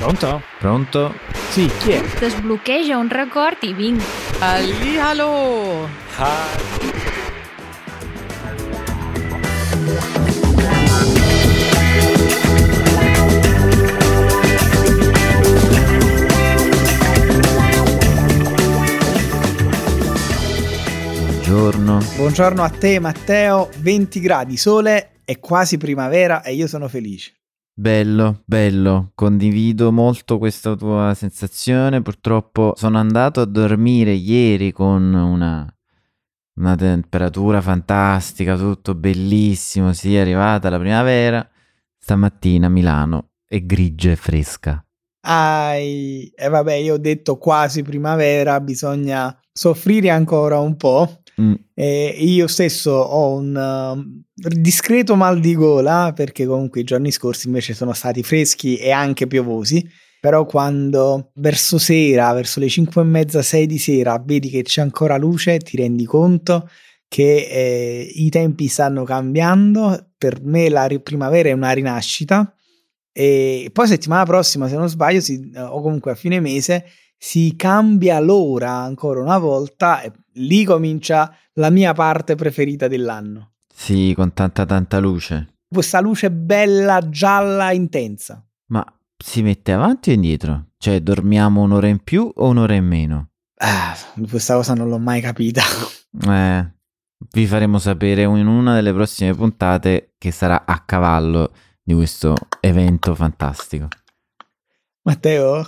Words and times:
Pronto? 0.00 0.40
Pronto? 0.58 1.14
Sì, 1.50 1.70
chi 1.78 1.90
è? 1.90 2.02
Desbloqueja 2.18 2.96
un 2.96 3.10
record 3.10 3.58
i 3.64 3.74
vinc. 3.74 4.02
Hallihallo! 4.38 5.88
Buongiorno. 21.26 21.98
Buongiorno 22.16 22.62
a 22.62 22.70
te 22.70 22.98
Matteo, 23.00 23.68
20 23.80 24.20
gradi, 24.20 24.56
sole, 24.56 25.16
è 25.26 25.38
quasi 25.38 25.76
primavera 25.76 26.42
e 26.42 26.54
io 26.54 26.66
sono 26.66 26.88
felice. 26.88 27.39
Bello, 27.80 28.42
bello, 28.44 29.12
condivido 29.14 29.90
molto 29.90 30.36
questa 30.36 30.76
tua 30.76 31.14
sensazione. 31.14 32.02
Purtroppo 32.02 32.74
sono 32.76 32.98
andato 32.98 33.40
a 33.40 33.46
dormire 33.46 34.12
ieri 34.12 34.70
con 34.70 35.14
una, 35.14 35.66
una 36.58 36.76
temperatura 36.76 37.62
fantastica, 37.62 38.58
tutto 38.58 38.94
bellissimo, 38.94 39.94
sì, 39.94 40.14
è 40.14 40.18
arrivata 40.20 40.68
la 40.68 40.78
primavera. 40.78 41.48
Stamattina 41.96 42.68
Milano 42.68 43.30
è 43.46 43.62
grigia 43.62 44.10
e 44.10 44.16
fresca. 44.16 44.84
Ai, 45.22 46.30
e 46.36 46.48
vabbè, 46.48 46.74
io 46.74 46.94
ho 46.94 46.98
detto 46.98 47.38
quasi 47.38 47.82
primavera, 47.82 48.60
bisogna 48.60 49.34
soffrire 49.50 50.10
ancora 50.10 50.58
un 50.58 50.76
po'. 50.76 51.19
Mm, 51.40 51.54
E 51.74 52.16
io 52.18 52.46
stesso 52.46 52.90
ho 52.90 53.34
un 53.36 53.54
um, 53.56 54.22
discreto 54.34 55.14
mal 55.14 55.40
di 55.40 55.54
gola 55.54 56.12
perché 56.14 56.44
comunque 56.44 56.80
i 56.80 56.84
giorni 56.84 57.10
scorsi 57.10 57.46
invece 57.46 57.72
sono 57.74 57.92
stati 57.92 58.22
freschi 58.22 58.76
e 58.76 58.90
anche 58.90 59.26
piovosi. 59.26 59.88
Però 60.20 60.44
quando 60.44 61.30
verso 61.36 61.78
sera, 61.78 62.30
verso 62.34 62.60
le 62.60 62.68
5 62.68 63.00
e 63.00 63.04
mezza, 63.04 63.40
6 63.40 63.66
di 63.66 63.78
sera, 63.78 64.22
vedi 64.22 64.50
che 64.50 64.62
c'è 64.62 64.82
ancora 64.82 65.16
luce, 65.16 65.56
ti 65.58 65.78
rendi 65.78 66.04
conto 66.04 66.68
che 67.08 67.46
eh, 67.50 68.10
i 68.14 68.28
tempi 68.28 68.66
stanno 68.68 69.04
cambiando. 69.04 70.10
Per 70.18 70.42
me 70.42 70.68
la 70.68 70.84
ri- 70.84 71.00
primavera 71.00 71.48
è 71.48 71.52
una 71.52 71.70
rinascita. 71.72 72.54
E 73.12 73.70
poi 73.72 73.86
settimana 73.86 74.24
prossima, 74.24 74.68
se 74.68 74.76
non 74.76 74.88
sbaglio, 74.90 75.20
si- 75.20 75.50
o 75.56 75.80
comunque 75.80 76.10
a 76.12 76.14
fine 76.14 76.38
mese, 76.38 76.84
si 77.16 77.54
cambia 77.56 78.20
l'ora 78.20 78.72
ancora 78.72 79.20
una 79.20 79.38
volta 79.38 80.02
e 80.02 80.12
lì 80.34 80.64
comincia 80.64 81.34
la 81.54 81.70
mia 81.70 81.92
parte 81.92 82.34
preferita 82.34 82.88
dell'anno. 82.88 83.52
sì, 83.74 84.12
con 84.14 84.32
tanta 84.32 84.66
tanta 84.66 84.98
luce. 84.98 85.54
Questa 85.68 86.00
luce 86.00 86.30
bella, 86.30 87.08
gialla, 87.08 87.72
intensa. 87.72 88.44
Ma 88.66 88.84
si 89.16 89.42
mette 89.42 89.72
avanti 89.72 90.10
o 90.10 90.14
indietro? 90.14 90.66
Cioè, 90.78 91.00
dormiamo 91.00 91.62
un'ora 91.62 91.86
in 91.86 92.02
più 92.02 92.30
o 92.34 92.48
un'ora 92.48 92.74
in 92.74 92.86
meno? 92.86 93.28
Ah, 93.58 93.94
questa 94.28 94.54
cosa 94.54 94.74
non 94.74 94.88
l'ho 94.88 94.98
mai 94.98 95.20
capita. 95.20 95.62
Eh, 96.26 96.72
vi 97.32 97.46
faremo 97.46 97.78
sapere 97.78 98.22
in 98.22 98.46
una 98.46 98.74
delle 98.74 98.92
prossime 98.92 99.34
puntate 99.34 100.14
che 100.18 100.30
sarà 100.30 100.64
a 100.66 100.80
cavallo 100.80 101.52
di 101.82 101.94
questo 101.94 102.34
evento 102.60 103.14
fantastico. 103.14 103.88
Matteo, 105.02 105.66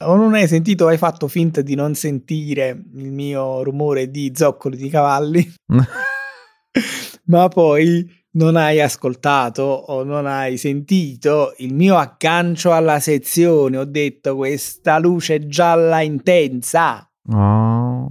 o 0.00 0.16
non 0.16 0.34
hai 0.34 0.46
sentito, 0.46 0.86
hai 0.86 0.98
fatto 0.98 1.28
finta 1.28 1.60
di 1.60 1.74
non 1.74 1.94
sentire 1.94 2.84
il 2.94 3.10
mio 3.10 3.62
rumore 3.62 4.10
di 4.10 4.32
zoccoli 4.34 4.76
di 4.76 4.88
cavalli, 4.88 5.54
ma 7.26 7.48
poi 7.48 8.16
non 8.32 8.56
hai 8.56 8.80
ascoltato 8.80 9.62
o 9.62 10.04
non 10.04 10.26
hai 10.26 10.56
sentito 10.56 11.54
il 11.58 11.74
mio 11.74 11.96
aggancio 11.96 12.72
alla 12.72 13.00
sezione. 13.00 13.78
Ho 13.78 13.84
detto 13.84 14.36
questa 14.36 14.98
luce 14.98 15.46
gialla 15.48 16.00
intensa. 16.00 17.10
Oh. 17.30 18.08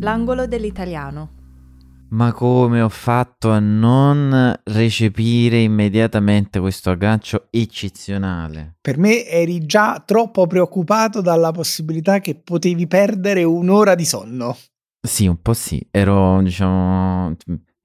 L'angolo 0.00 0.46
dell'italiano. 0.46 1.43
Ma 2.14 2.32
come 2.32 2.80
ho 2.80 2.88
fatto 2.88 3.50
a 3.50 3.58
non 3.58 4.56
recepire 4.62 5.58
immediatamente 5.58 6.60
questo 6.60 6.90
aggancio 6.90 7.48
eccezionale? 7.50 8.76
Per 8.80 8.98
me 8.98 9.26
eri 9.26 9.66
già 9.66 10.00
troppo 10.06 10.46
preoccupato 10.46 11.20
dalla 11.20 11.50
possibilità 11.50 12.20
che 12.20 12.36
potevi 12.36 12.86
perdere 12.86 13.42
un'ora 13.42 13.96
di 13.96 14.04
sonno. 14.04 14.56
Sì, 15.04 15.26
un 15.26 15.42
po' 15.42 15.54
sì, 15.54 15.84
ero 15.90 16.40
diciamo 16.40 17.34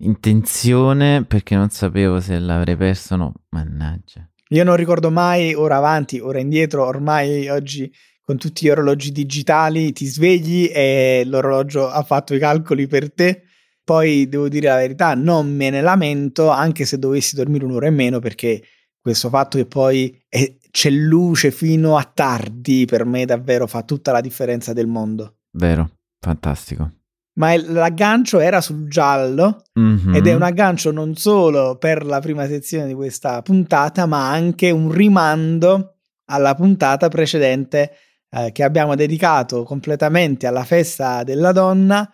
in 0.02 0.20
tensione 0.20 1.26
perché 1.26 1.56
non 1.56 1.70
sapevo 1.70 2.20
se 2.20 2.38
l'avrei 2.38 2.78
perso 2.78 3.16
o 3.16 3.18
no. 3.18 3.34
Mannaggia. 3.50 4.30
Io 4.50 4.64
non 4.64 4.76
ricordo 4.76 5.10
mai 5.10 5.56
ora 5.56 5.78
avanti, 5.78 6.20
ora 6.20 6.40
indietro, 6.40 6.86
ormai 6.86 7.50
oggi 7.50 7.92
con 8.22 8.38
tutti 8.38 8.68
gli 8.68 8.70
orologi 8.70 9.12
digitali 9.12 9.92
ti 9.92 10.06
svegli 10.06 10.70
e 10.72 11.24
l'orologio 11.26 11.90
ha 11.90 12.04
fatto 12.04 12.36
i 12.36 12.40
calcoli 12.40 12.86
per 12.86 13.12
te. 13.12 13.46
Poi 13.90 14.30
devo 14.30 14.50
dire 14.50 14.68
la 14.68 14.76
verità, 14.76 15.16
non 15.16 15.52
me 15.52 15.72
ne 15.72 15.82
lamento 15.82 16.50
anche 16.50 16.86
se 16.86 17.00
dovessi 17.00 17.36
dormire 17.36 17.66
un'ora 17.66 17.88
in 17.88 17.96
meno 17.96 18.20
perché 18.20 18.62
questo 19.02 19.30
fatto 19.30 19.58
che 19.58 19.66
poi 19.66 20.16
è- 20.30 20.58
c'è 20.70 20.92
luce 20.92 21.50
fino 21.50 21.98
a 21.98 22.04
tardi 22.04 22.86
per 22.86 23.04
me 23.06 23.26
davvero 23.26 23.66
fa 23.66 23.82
tutta 23.82 24.12
la 24.12 24.22
differenza 24.22 24.74
del 24.74 24.86
mondo. 24.86 25.38
Vero, 25.54 25.90
fantastico. 26.24 26.92
Ma 27.40 27.54
il- 27.54 27.72
l'aggancio 27.72 28.38
era 28.40 28.62
sul 28.62 28.88
giallo 28.88 29.64
Mhm. 29.74 30.14
ed 30.14 30.28
è 30.28 30.36
un 30.36 30.44
aggancio 30.44 30.92
non 30.92 31.16
solo 31.16 31.78
per 31.78 32.06
la 32.06 32.20
prima 32.20 32.46
sezione 32.46 32.86
di 32.86 32.94
questa 32.94 33.42
puntata, 33.42 34.06
ma 34.06 34.30
anche 34.30 34.70
un 34.70 34.92
rimando 34.92 35.96
alla 36.26 36.54
puntata 36.54 37.08
precedente 37.08 37.92
eh, 38.32 38.52
che 38.52 38.62
abbiamo 38.62 38.94
dedicato 38.94 39.64
completamente 39.64 40.46
alla 40.46 40.64
festa 40.64 41.24
della 41.24 41.52
donna, 41.52 42.08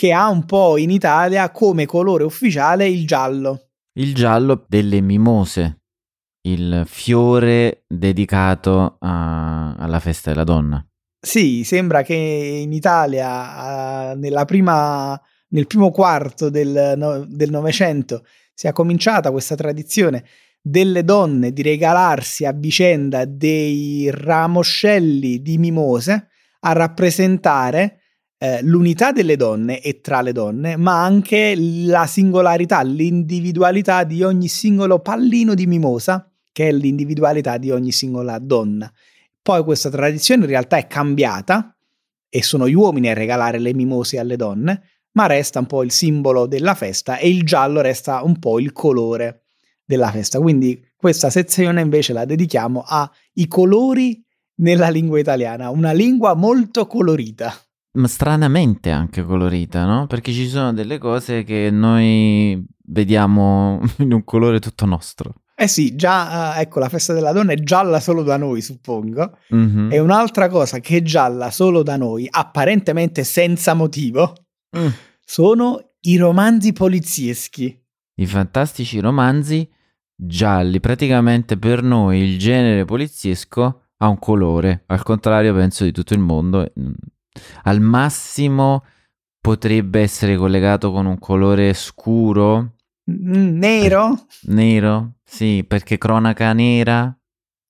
che 0.00 0.12
ha 0.12 0.30
un 0.30 0.46
po' 0.46 0.78
in 0.78 0.88
Italia 0.88 1.50
come 1.50 1.84
colore 1.84 2.24
ufficiale 2.24 2.88
il 2.88 3.06
giallo. 3.06 3.72
Il 3.98 4.14
giallo 4.14 4.64
delle 4.66 5.02
mimose, 5.02 5.82
il 6.48 6.84
fiore 6.86 7.84
dedicato 7.86 8.96
a- 8.98 9.74
alla 9.74 10.00
festa 10.00 10.30
della 10.30 10.44
donna. 10.44 10.82
Sì, 11.20 11.64
sembra 11.64 12.00
che 12.00 12.14
in 12.14 12.72
Italia, 12.72 14.14
nella 14.14 14.46
prima, 14.46 15.20
nel 15.48 15.66
primo 15.66 15.90
quarto 15.90 16.48
del 16.48 16.94
no- 16.96 17.26
del 17.28 17.50
Novecento, 17.50 18.24
sia 18.54 18.72
cominciata 18.72 19.30
questa 19.30 19.54
tradizione 19.54 20.24
delle 20.62 21.04
donne 21.04 21.52
di 21.52 21.60
regalarsi 21.60 22.46
a 22.46 22.52
vicenda 22.52 23.26
dei 23.26 24.08
ramoscelli 24.10 25.42
di 25.42 25.58
mimose 25.58 26.28
a 26.60 26.72
rappresentare 26.72 27.99
eh, 28.42 28.62
l'unità 28.62 29.12
delle 29.12 29.36
donne 29.36 29.82
e 29.82 30.00
tra 30.00 30.22
le 30.22 30.32
donne, 30.32 30.76
ma 30.76 31.04
anche 31.04 31.54
la 31.56 32.06
singolarità, 32.06 32.80
l'individualità 32.80 34.02
di 34.04 34.22
ogni 34.22 34.48
singolo 34.48 35.00
pallino 35.00 35.52
di 35.52 35.66
mimosa, 35.66 36.26
che 36.50 36.68
è 36.68 36.72
l'individualità 36.72 37.58
di 37.58 37.70
ogni 37.70 37.92
singola 37.92 38.38
donna. 38.38 38.90
Poi 39.42 39.62
questa 39.62 39.90
tradizione 39.90 40.44
in 40.44 40.48
realtà 40.48 40.78
è 40.78 40.86
cambiata 40.86 41.76
e 42.30 42.42
sono 42.42 42.66
gli 42.66 42.72
uomini 42.72 43.10
a 43.10 43.14
regalare 43.14 43.58
le 43.58 43.74
mimose 43.74 44.18
alle 44.18 44.36
donne, 44.36 44.84
ma 45.12 45.26
resta 45.26 45.58
un 45.58 45.66
po' 45.66 45.82
il 45.82 45.90
simbolo 45.90 46.46
della 46.46 46.74
festa 46.74 47.18
e 47.18 47.28
il 47.28 47.44
giallo 47.44 47.82
resta 47.82 48.22
un 48.22 48.38
po' 48.38 48.58
il 48.58 48.72
colore 48.72 49.48
della 49.84 50.10
festa. 50.10 50.40
Quindi 50.40 50.82
questa 50.96 51.28
sezione 51.28 51.82
invece 51.82 52.14
la 52.14 52.24
dedichiamo 52.24 52.84
ai 52.86 53.46
colori 53.48 54.24
nella 54.60 54.88
lingua 54.88 55.18
italiana, 55.18 55.68
una 55.68 55.92
lingua 55.92 56.32
molto 56.32 56.86
colorita. 56.86 57.54
Stranamente 58.04 58.90
anche 58.90 59.22
colorita, 59.24 59.84
no? 59.84 60.06
Perché 60.06 60.32
ci 60.32 60.48
sono 60.48 60.72
delle 60.72 60.98
cose 60.98 61.42
che 61.42 61.70
noi 61.70 62.64
vediamo 62.86 63.80
in 63.98 64.12
un 64.12 64.24
colore 64.24 64.60
tutto 64.60 64.86
nostro. 64.86 65.34
Eh 65.54 65.68
sì, 65.68 65.94
già 65.94 66.56
eh, 66.56 66.62
ecco 66.62 66.78
la 66.78 66.88
festa 66.88 67.12
della 67.12 67.32
donna 67.32 67.52
è 67.52 67.56
gialla 67.56 68.00
solo 68.00 68.22
da 68.22 68.36
noi, 68.38 68.62
suppongo. 68.62 69.36
Mhm. 69.50 69.88
E 69.92 69.98
un'altra 69.98 70.48
cosa 70.48 70.78
che 70.80 70.98
è 70.98 71.02
gialla 71.02 71.50
solo 71.50 71.82
da 71.82 71.96
noi, 71.96 72.26
apparentemente 72.30 73.24
senza 73.24 73.74
motivo, 73.74 74.32
Mm. 74.76 74.86
sono 75.24 75.94
i 76.02 76.16
romanzi 76.16 76.72
polizieschi. 76.72 77.76
I 78.20 78.26
fantastici 78.26 79.00
romanzi 79.00 79.68
gialli. 80.14 80.78
Praticamente 80.78 81.58
per 81.58 81.82
noi 81.82 82.20
il 82.20 82.38
genere 82.38 82.84
poliziesco 82.84 83.88
ha 83.96 84.08
un 84.08 84.18
colore, 84.20 84.84
al 84.86 85.02
contrario 85.02 85.52
penso 85.54 85.82
di 85.82 85.90
tutto 85.92 86.14
il 86.14 86.20
mondo. 86.20 86.72
Al 87.64 87.80
massimo 87.80 88.84
potrebbe 89.40 90.00
essere 90.00 90.36
collegato 90.36 90.90
con 90.92 91.06
un 91.06 91.18
colore 91.18 91.72
scuro, 91.74 92.74
Mm, 93.10 93.58
Nero? 93.58 94.26
nero, 94.42 95.14
sì, 95.24 95.64
perché 95.66 95.98
cronaca 95.98 96.52
nera, 96.52 97.12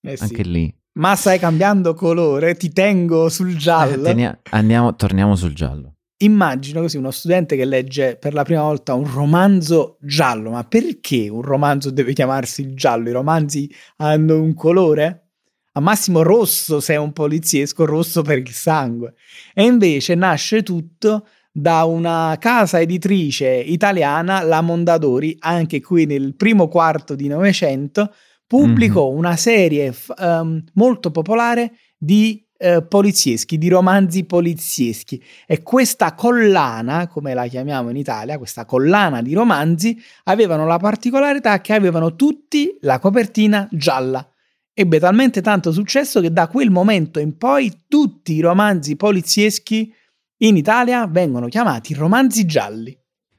Eh 0.01 0.15
sì. 0.17 0.23
anche 0.23 0.43
lì. 0.43 0.75
Ma 0.99 1.15
stai 1.15 1.39
cambiando 1.39 1.93
colore, 1.95 2.55
ti 2.55 2.71
tengo 2.71 3.27
sul 3.29 3.55
giallo. 3.55 4.01
Eh, 4.03 4.09
tenia- 4.13 4.39
andiamo, 4.51 4.93
torniamo 4.95 5.35
sul 5.35 5.53
giallo. 5.55 5.95
immagino 6.17 6.81
così 6.81 6.97
uno 6.97 7.09
studente 7.09 7.55
che 7.55 7.65
legge 7.65 8.15
per 8.17 8.35
la 8.35 8.43
prima 8.43 8.61
volta 8.61 8.93
un 8.93 9.11
romanzo 9.11 9.97
giallo, 10.01 10.51
ma 10.51 10.63
perché 10.63 11.27
un 11.29 11.41
romanzo 11.41 11.89
deve 11.89 12.13
chiamarsi 12.13 12.75
giallo? 12.75 13.09
I 13.09 13.13
romanzi 13.13 13.73
hanno 13.97 14.39
un 14.39 14.53
colore? 14.53 15.30
A 15.73 15.79
massimo 15.79 16.21
rosso 16.21 16.79
se 16.79 16.93
è 16.93 16.97
un 16.97 17.13
poliziesco, 17.13 17.85
rosso 17.85 18.21
per 18.23 18.39
il 18.39 18.51
sangue. 18.51 19.13
E 19.53 19.63
invece 19.63 20.15
nasce 20.15 20.63
tutto 20.63 21.25
da 21.51 21.83
una 21.83 22.35
casa 22.39 22.79
editrice 22.79 23.47
italiana, 23.49 24.41
la 24.41 24.61
Mondadori, 24.61 25.35
anche 25.39 25.81
qui 25.81 26.05
nel 26.05 26.35
primo 26.35 26.67
quarto 26.67 27.15
di 27.15 27.27
Novecento, 27.27 28.13
pubblicò 28.47 29.09
mm-hmm. 29.09 29.17
una 29.17 29.35
serie 29.35 29.93
um, 30.17 30.61
molto 30.73 31.11
popolare 31.11 31.73
di 31.97 32.45
eh, 32.57 32.83
polizieschi, 32.83 33.57
di 33.57 33.69
romanzi 33.69 34.25
polizieschi. 34.25 35.23
E 35.47 35.61
questa 35.63 36.13
collana, 36.15 37.07
come 37.07 37.33
la 37.33 37.47
chiamiamo 37.47 37.89
in 37.89 37.95
Italia, 37.97 38.37
questa 38.37 38.65
collana 38.65 39.21
di 39.21 39.33
romanzi, 39.33 39.99
avevano 40.25 40.65
la 40.65 40.77
particolarità 40.77 41.59
che 41.59 41.73
avevano 41.73 42.15
tutti 42.15 42.77
la 42.81 42.99
copertina 42.99 43.67
gialla. 43.71 44.30
Ebbe 44.73 44.99
talmente 44.99 45.41
tanto 45.41 45.71
successo 45.71 46.21
che 46.21 46.31
da 46.31 46.47
quel 46.47 46.69
momento 46.69 47.19
in 47.19 47.37
poi 47.37 47.83
tutti 47.87 48.33
i 48.33 48.39
romanzi 48.39 48.95
polizieschi 48.95 49.93
in 50.37 50.57
Italia 50.57 51.05
vengono 51.07 51.47
chiamati 51.47 51.93
romanzi 51.93 52.45
gialli. 52.45 52.97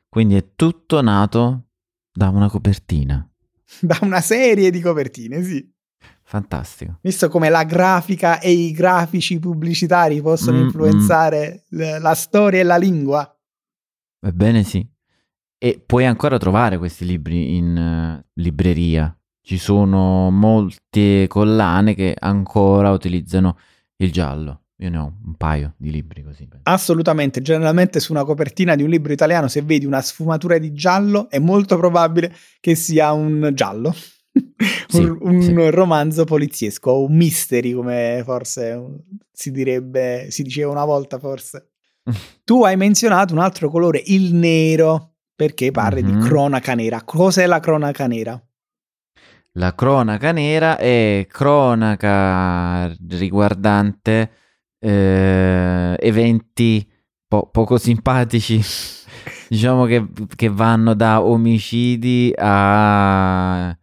Quindi 0.08 0.36
è 0.36 0.54
tutto 0.54 1.00
nato 1.00 1.68
da 2.12 2.28
una 2.28 2.48
copertina. 2.48 3.26
Da 3.80 3.98
una 4.02 4.20
serie 4.20 4.70
di 4.70 4.82
copertine, 4.82 5.42
sì. 5.42 5.66
Fantastico. 6.22 6.98
Visto 7.00 7.28
come 7.28 7.48
la 7.48 7.64
grafica 7.64 8.38
e 8.38 8.50
i 8.50 8.72
grafici 8.72 9.38
pubblicitari 9.38 10.20
possono 10.20 10.58
mm, 10.58 10.62
influenzare 10.62 11.64
mm. 11.74 12.00
la 12.00 12.14
storia 12.14 12.60
e 12.60 12.62
la 12.62 12.76
lingua. 12.76 13.38
Ebbene 14.20 14.62
sì. 14.62 14.86
E 15.58 15.82
puoi 15.84 16.06
ancora 16.06 16.38
trovare 16.38 16.78
questi 16.78 17.04
libri 17.04 17.56
in 17.56 17.76
uh, 17.76 18.30
libreria. 18.34 19.14
Ci 19.42 19.58
sono 19.58 20.30
molte 20.30 21.26
collane 21.28 21.94
che 21.94 22.16
ancora 22.18 22.90
utilizzano 22.90 23.58
il 23.96 24.12
giallo. 24.12 24.60
Io 24.76 24.90
ne 24.90 24.98
ho 24.98 25.12
un 25.24 25.34
paio 25.36 25.74
di 25.76 25.90
libri 25.90 26.22
così. 26.22 26.48
Assolutamente, 26.64 27.42
generalmente 27.42 28.00
su 28.00 28.12
una 28.12 28.24
copertina 28.24 28.74
di 28.74 28.82
un 28.82 28.88
libro 28.88 29.12
italiano 29.12 29.48
se 29.48 29.62
vedi 29.62 29.84
una 29.84 30.00
sfumatura 30.00 30.58
di 30.58 30.72
giallo 30.72 31.28
è 31.28 31.38
molto 31.38 31.76
probabile 31.76 32.34
che 32.60 32.74
sia 32.74 33.12
un 33.12 33.50
giallo 33.54 33.94
sì, 34.88 35.02
un, 35.02 35.18
un 35.20 35.42
sì. 35.42 35.70
romanzo 35.70 36.24
poliziesco 36.24 36.90
o 36.90 37.04
un 37.04 37.16
mystery 37.16 37.72
come 37.72 38.22
forse 38.24 39.04
si 39.32 39.50
direbbe, 39.50 40.26
si 40.30 40.42
diceva 40.42 40.70
una 40.70 40.84
volta 40.84 41.18
forse. 41.18 41.70
tu 42.44 42.64
hai 42.64 42.76
menzionato 42.76 43.34
un 43.34 43.40
altro 43.40 43.70
colore, 43.70 44.02
il 44.06 44.34
nero, 44.34 45.14
perché 45.34 45.70
parli 45.70 46.02
mm-hmm. 46.02 46.20
di 46.20 46.26
cronaca 46.26 46.74
nera. 46.74 47.02
Cos'è 47.02 47.46
la 47.46 47.60
cronaca 47.60 48.06
nera? 48.06 48.40
La 49.56 49.74
cronaca 49.74 50.32
nera 50.32 50.78
è 50.78 51.26
cronaca 51.28 52.86
riguardante 53.10 54.30
eh, 54.78 55.94
eventi 55.98 56.88
po- 57.28 57.50
poco 57.52 57.76
simpatici, 57.76 58.60
diciamo 59.48 59.84
che, 59.84 60.06
che 60.34 60.48
vanno 60.48 60.94
da 60.94 61.22
omicidi 61.22 62.32
a 62.36 63.76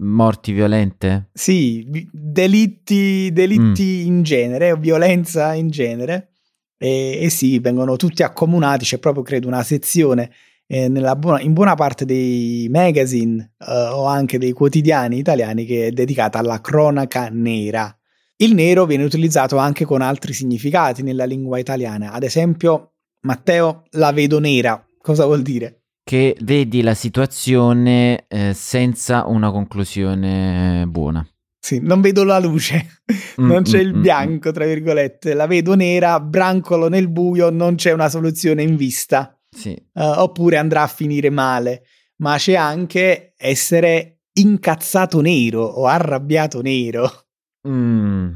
morti 0.00 0.52
violente? 0.52 1.30
Sì, 1.32 1.86
delitti, 2.10 3.30
delitti 3.32 4.02
mm. 4.02 4.06
in 4.06 4.22
genere, 4.22 4.76
violenza 4.76 5.54
in 5.54 5.70
genere. 5.70 6.30
E, 6.76 7.20
e, 7.22 7.30
sì, 7.30 7.60
vengono 7.60 7.94
tutti 7.94 8.24
accomunati, 8.24 8.84
c'è 8.84 8.98
proprio 8.98 9.22
credo 9.22 9.46
una 9.46 9.62
sezione 9.62 10.32
eh, 10.72 11.16
buona, 11.16 11.40
in 11.40 11.52
buona 11.52 11.74
parte 11.74 12.04
dei 12.04 12.66
magazine 12.70 13.54
eh, 13.58 13.72
o 13.92 14.06
anche 14.06 14.38
dei 14.38 14.52
quotidiani 14.52 15.18
italiani 15.18 15.66
che 15.66 15.88
è 15.88 15.90
dedicata 15.90 16.38
alla 16.38 16.60
cronaca 16.60 17.28
nera. 17.30 17.94
Il 18.36 18.54
nero 18.54 18.86
viene 18.86 19.04
utilizzato 19.04 19.58
anche 19.58 19.84
con 19.84 20.00
altri 20.00 20.32
significati 20.32 21.02
nella 21.02 21.24
lingua 21.24 21.58
italiana, 21.58 22.12
ad 22.12 22.22
esempio, 22.22 22.94
Matteo, 23.20 23.84
la 23.90 24.12
vedo 24.12 24.40
nera. 24.40 24.84
Cosa 24.98 25.26
vuol 25.26 25.42
dire? 25.42 25.82
che 26.04 26.36
vedi 26.40 26.82
la 26.82 26.94
situazione 26.94 28.24
eh, 28.26 28.52
senza 28.54 29.24
una 29.26 29.50
conclusione 29.50 30.84
buona. 30.88 31.26
Sì, 31.60 31.78
non 31.80 32.00
vedo 32.00 32.24
la 32.24 32.40
luce, 32.40 33.02
mm, 33.40 33.46
non 33.46 33.62
c'è 33.62 33.78
mm, 33.78 33.86
il 33.86 33.94
mm, 33.94 34.00
bianco, 34.02 34.50
tra 34.50 34.64
virgolette, 34.64 35.32
la 35.34 35.46
vedo 35.46 35.74
nera, 35.74 36.18
brancolo 36.18 36.88
nel 36.88 37.08
buio, 37.08 37.50
non 37.50 37.76
c'è 37.76 37.92
una 37.92 38.08
soluzione 38.08 38.62
in 38.62 38.74
vista. 38.74 39.36
Sì. 39.54 39.70
Uh, 39.92 40.02
oppure 40.16 40.56
andrà 40.56 40.82
a 40.82 40.88
finire 40.88 41.30
male, 41.30 41.84
ma 42.16 42.36
c'è 42.38 42.54
anche 42.54 43.34
essere 43.36 44.22
incazzato 44.34 45.20
nero 45.20 45.62
o 45.62 45.86
arrabbiato 45.86 46.62
nero. 46.62 47.26
Mm. 47.68 48.34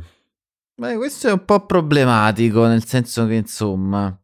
Beh, 0.74 0.96
questo 0.96 1.28
è 1.28 1.32
un 1.32 1.44
po' 1.44 1.64
problematico, 1.64 2.66
nel 2.66 2.84
senso 2.84 3.26
che 3.26 3.34
insomma... 3.34 4.14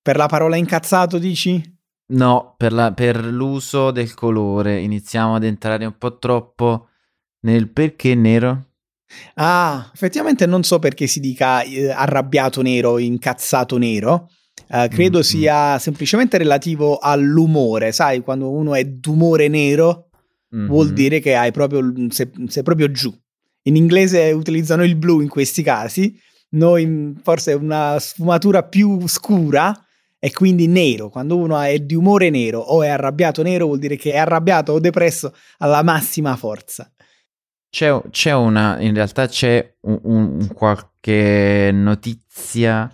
Per 0.00 0.16
la 0.16 0.26
parola 0.26 0.56
incazzato 0.56 1.18
dici? 1.18 1.60
No, 2.12 2.54
per, 2.56 2.72
la, 2.72 2.92
per 2.92 3.22
l'uso 3.24 3.90
del 3.90 4.14
colore 4.14 4.80
iniziamo 4.80 5.34
ad 5.34 5.44
entrare 5.44 5.84
un 5.84 5.98
po' 5.98 6.18
troppo 6.18 6.88
nel 7.40 7.68
perché 7.68 8.14
nero. 8.14 8.66
Ah, 9.34 9.90
effettivamente 9.92 10.46
non 10.46 10.62
so 10.62 10.78
perché 10.78 11.06
si 11.06 11.20
dica 11.20 11.62
eh, 11.62 11.90
arrabbiato 11.90 12.62
nero, 12.62 12.98
incazzato 12.98 13.76
nero. 13.76 14.30
Uh, 14.68 14.86
credo 14.88 15.18
mm-hmm. 15.18 15.26
sia 15.26 15.78
semplicemente 15.78 16.36
relativo 16.36 16.98
all'umore, 16.98 17.90
sai, 17.92 18.20
quando 18.20 18.50
uno 18.50 18.74
è 18.74 18.84
d'umore 18.84 19.48
nero 19.48 20.10
mm-hmm. 20.54 20.66
vuol 20.66 20.92
dire 20.92 21.20
che 21.20 21.34
hai 21.34 21.52
proprio, 21.52 21.80
sei, 22.10 22.30
sei 22.48 22.62
proprio 22.62 22.90
giù. 22.90 23.14
In 23.62 23.76
inglese 23.76 24.30
utilizzano 24.32 24.84
il 24.84 24.96
blu 24.96 25.20
in 25.20 25.28
questi 25.28 25.62
casi, 25.62 26.18
noi 26.50 27.14
forse 27.22 27.52
una 27.54 27.98
sfumatura 27.98 28.62
più 28.62 29.06
scura 29.06 29.74
e 30.18 30.32
quindi 30.32 30.66
nero. 30.66 31.08
Quando 31.08 31.36
uno 31.36 31.58
è 31.60 31.78
di 31.78 31.94
umore 31.94 32.30
nero 32.30 32.60
o 32.60 32.82
è 32.82 32.88
arrabbiato 32.88 33.42
nero 33.42 33.66
vuol 33.66 33.78
dire 33.78 33.96
che 33.96 34.12
è 34.12 34.18
arrabbiato 34.18 34.72
o 34.72 34.80
depresso 34.80 35.34
alla 35.58 35.82
massima 35.82 36.36
forza. 36.36 36.90
C'è, 37.70 38.00
c'è 38.10 38.32
una, 38.32 38.80
in 38.80 38.94
realtà 38.94 39.26
c'è 39.28 39.76
un, 39.82 39.98
un 40.02 40.48
qualche 40.54 41.70
notizia 41.72 42.90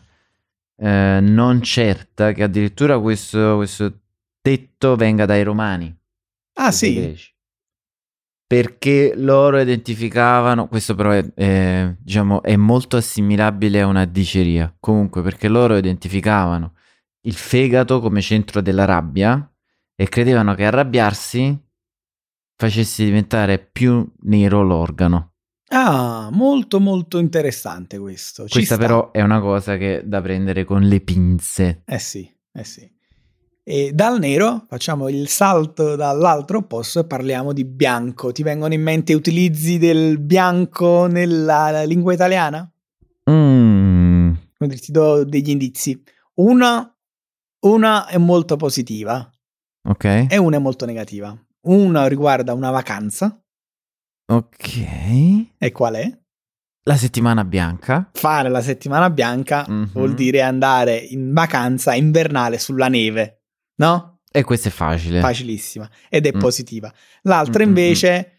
eh, 0.77 1.19
non 1.21 1.63
certa 1.63 2.33
che 2.33 2.43
addirittura 2.43 2.99
questo, 2.99 3.57
questo 3.57 4.01
detto 4.41 4.97
venga 4.97 5.27
dai 5.27 5.43
romani. 5.43 5.95
Ah 6.55 6.71
sì. 6.71 6.95
Greci. 6.95 7.33
Perché 8.47 9.15
loro 9.17 9.59
identificavano, 9.59 10.69
questo 10.69 10.95
però 10.95 11.11
è, 11.11 11.25
è, 11.35 11.95
diciamo, 11.99 12.43
è 12.43 12.57
molto 12.57 12.97
assimilabile 12.97 13.81
a 13.81 13.87
una 13.87 14.05
diceria, 14.05 14.75
comunque 14.79 15.23
perché 15.23 15.49
loro 15.49 15.77
identificavano 15.77 16.75
il 17.23 17.35
fegato 17.35 18.01
come 18.01 18.21
centro 18.21 18.61
della 18.61 18.85
rabbia 18.85 19.51
e 19.97 20.09
credevano 20.09 20.55
che 20.55 20.67
arrabbiarsi 20.67 21.59
facesse 22.57 23.05
diventare 23.05 23.59
più 23.59 24.07
nero 24.23 24.63
l'organo. 24.63 25.34
Ah, 25.77 26.29
molto 26.33 26.79
molto 26.79 27.19
interessante 27.19 27.99
questo. 27.99 28.47
Ci 28.47 28.53
Questa 28.53 28.77
sta. 28.77 28.85
però 28.85 29.11
è 29.11 29.21
una 29.23 29.41
cosa 29.41 29.77
che 29.77 30.03
da 30.05 30.23
prendere 30.23 30.65
con 30.65 30.83
le 30.83 31.01
pinze. 31.01 31.83
Eh 31.85 31.99
sì, 31.99 32.31
eh 32.53 32.65
sì. 32.65 32.89
E 33.67 33.93
dal 33.93 34.19
nero 34.19 34.67
facciamo 34.69 35.09
il 35.09 35.27
salto 35.27 35.97
dall'altro 35.97 36.63
posto 36.63 37.01
e 37.01 37.07
parliamo 37.07 37.53
di 37.53 37.65
bianco. 37.65 38.31
Ti 38.31 38.43
vengono 38.43 38.75
in 38.75 38.83
mente 38.83 39.15
utilizzi 39.15 39.79
del 39.79 40.19
bianco 40.21 41.07
nella 41.07 41.83
lingua 41.85 42.13
italiana? 42.13 42.71
Mm. 43.31 44.33
Ti 44.59 44.93
do 44.93 45.25
degli 45.25 45.51
indizi. 45.51 46.01
Una 46.35 46.95
una 47.67 48.07
è 48.07 48.19
molto 48.19 48.57
positiva. 48.57 49.29
Ok. 49.89 50.27
E 50.29 50.37
una 50.37 50.57
è 50.57 50.61
molto 50.61 50.85
negativa. 50.85 51.37
Una 51.63 52.07
riguarda 52.07 52.53
una 52.53 52.71
vacanza. 52.71 53.43
Ok. 54.27 55.47
E 55.59 55.73
qual 55.73 55.95
è? 55.95 56.19
La 56.85 56.97
settimana 56.97 57.45
bianca. 57.45 58.11
Fare 58.13 58.49
la 58.49 58.61
settimana 58.61 59.11
bianca 59.11 59.67
mm-hmm. 59.69 59.85
vuol 59.93 60.15
dire 60.15 60.43
andare 60.43 60.97
in 60.97 61.33
vacanza 61.33 61.95
invernale 61.95 62.59
sulla 62.59 62.89
neve, 62.89 63.43
no? 63.77 64.21
E 64.31 64.43
questo 64.45 64.69
è 64.69 64.71
facile. 64.71 65.21
Facilissima. 65.21 65.89
Ed 66.09 66.27
è 66.27 66.37
mm. 66.37 66.41
positiva. 66.41 66.93
L'altra 67.23 67.61
mm-hmm. 67.61 67.69
invece 67.69 68.33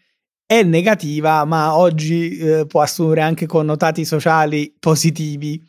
è 0.44 0.62
negativa, 0.62 1.44
ma 1.44 1.76
oggi 1.76 2.36
eh, 2.36 2.66
può 2.66 2.82
assumere 2.82 3.22
anche 3.22 3.46
connotati 3.46 4.04
sociali 4.04 4.74
positivi. 4.78 5.60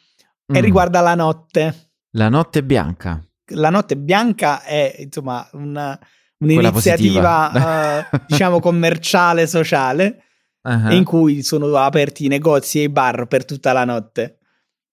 Mm. 0.52 0.56
E 0.56 0.62
riguarda 0.62 1.02
la 1.02 1.16
notte. 1.16 1.92
La 2.12 2.30
notte 2.30 2.64
bianca 2.64 3.22
la 3.52 3.70
notte 3.70 3.96
bianca 3.98 4.64
è 4.64 4.96
insomma 5.00 5.48
una, 5.54 5.98
un'iniziativa 6.40 8.08
uh, 8.12 8.18
diciamo 8.28 8.60
commerciale 8.60 9.48
sociale 9.48 10.24
uh-huh. 10.62 10.92
in 10.92 11.04
cui 11.04 11.44
sono 11.44 11.76
aperti 11.76 12.26
i 12.26 12.28
negozi 12.28 12.80
e 12.80 12.84
i 12.84 12.90
bar 12.90 13.28
per 13.28 13.46
tutta 13.46 13.74
la 13.74 13.86
notte 13.86 14.38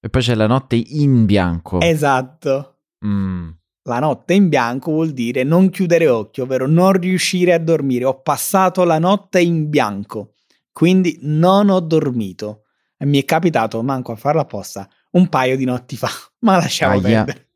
E 0.00 0.08
poi 0.08 0.22
c'è 0.22 0.34
la 0.34 0.46
notte 0.46 0.76
in 0.76 1.24
bianco. 1.24 1.80
Esatto. 1.80 2.76
Mm. 3.06 3.48
La 3.86 3.98
notte 3.98 4.32
in 4.32 4.48
bianco 4.48 4.92
vuol 4.92 5.10
dire 5.10 5.42
non 5.44 5.68
chiudere 5.68 6.08
occhio, 6.08 6.44
ovvero 6.44 6.66
non 6.66 6.92
riuscire 6.92 7.52
a 7.52 7.58
dormire. 7.58 8.06
Ho 8.06 8.20
passato 8.20 8.84
la 8.84 8.98
notte 8.98 9.40
in 9.40 9.68
bianco, 9.68 10.34
quindi 10.72 11.18
non 11.22 11.68
ho 11.68 11.80
dormito. 11.80 12.64
E 12.96 13.04
mi 13.04 13.20
è 13.20 13.24
capitato, 13.26 13.82
manco 13.82 14.12
a 14.12 14.16
farla 14.16 14.42
apposta, 14.42 14.88
un 15.12 15.28
paio 15.28 15.56
di 15.56 15.64
notti 15.64 15.96
fa. 15.96 16.08
Ma 16.40 16.56
lasciamo 16.56 16.94
Aia. 16.94 17.02
perdere. 17.02 17.48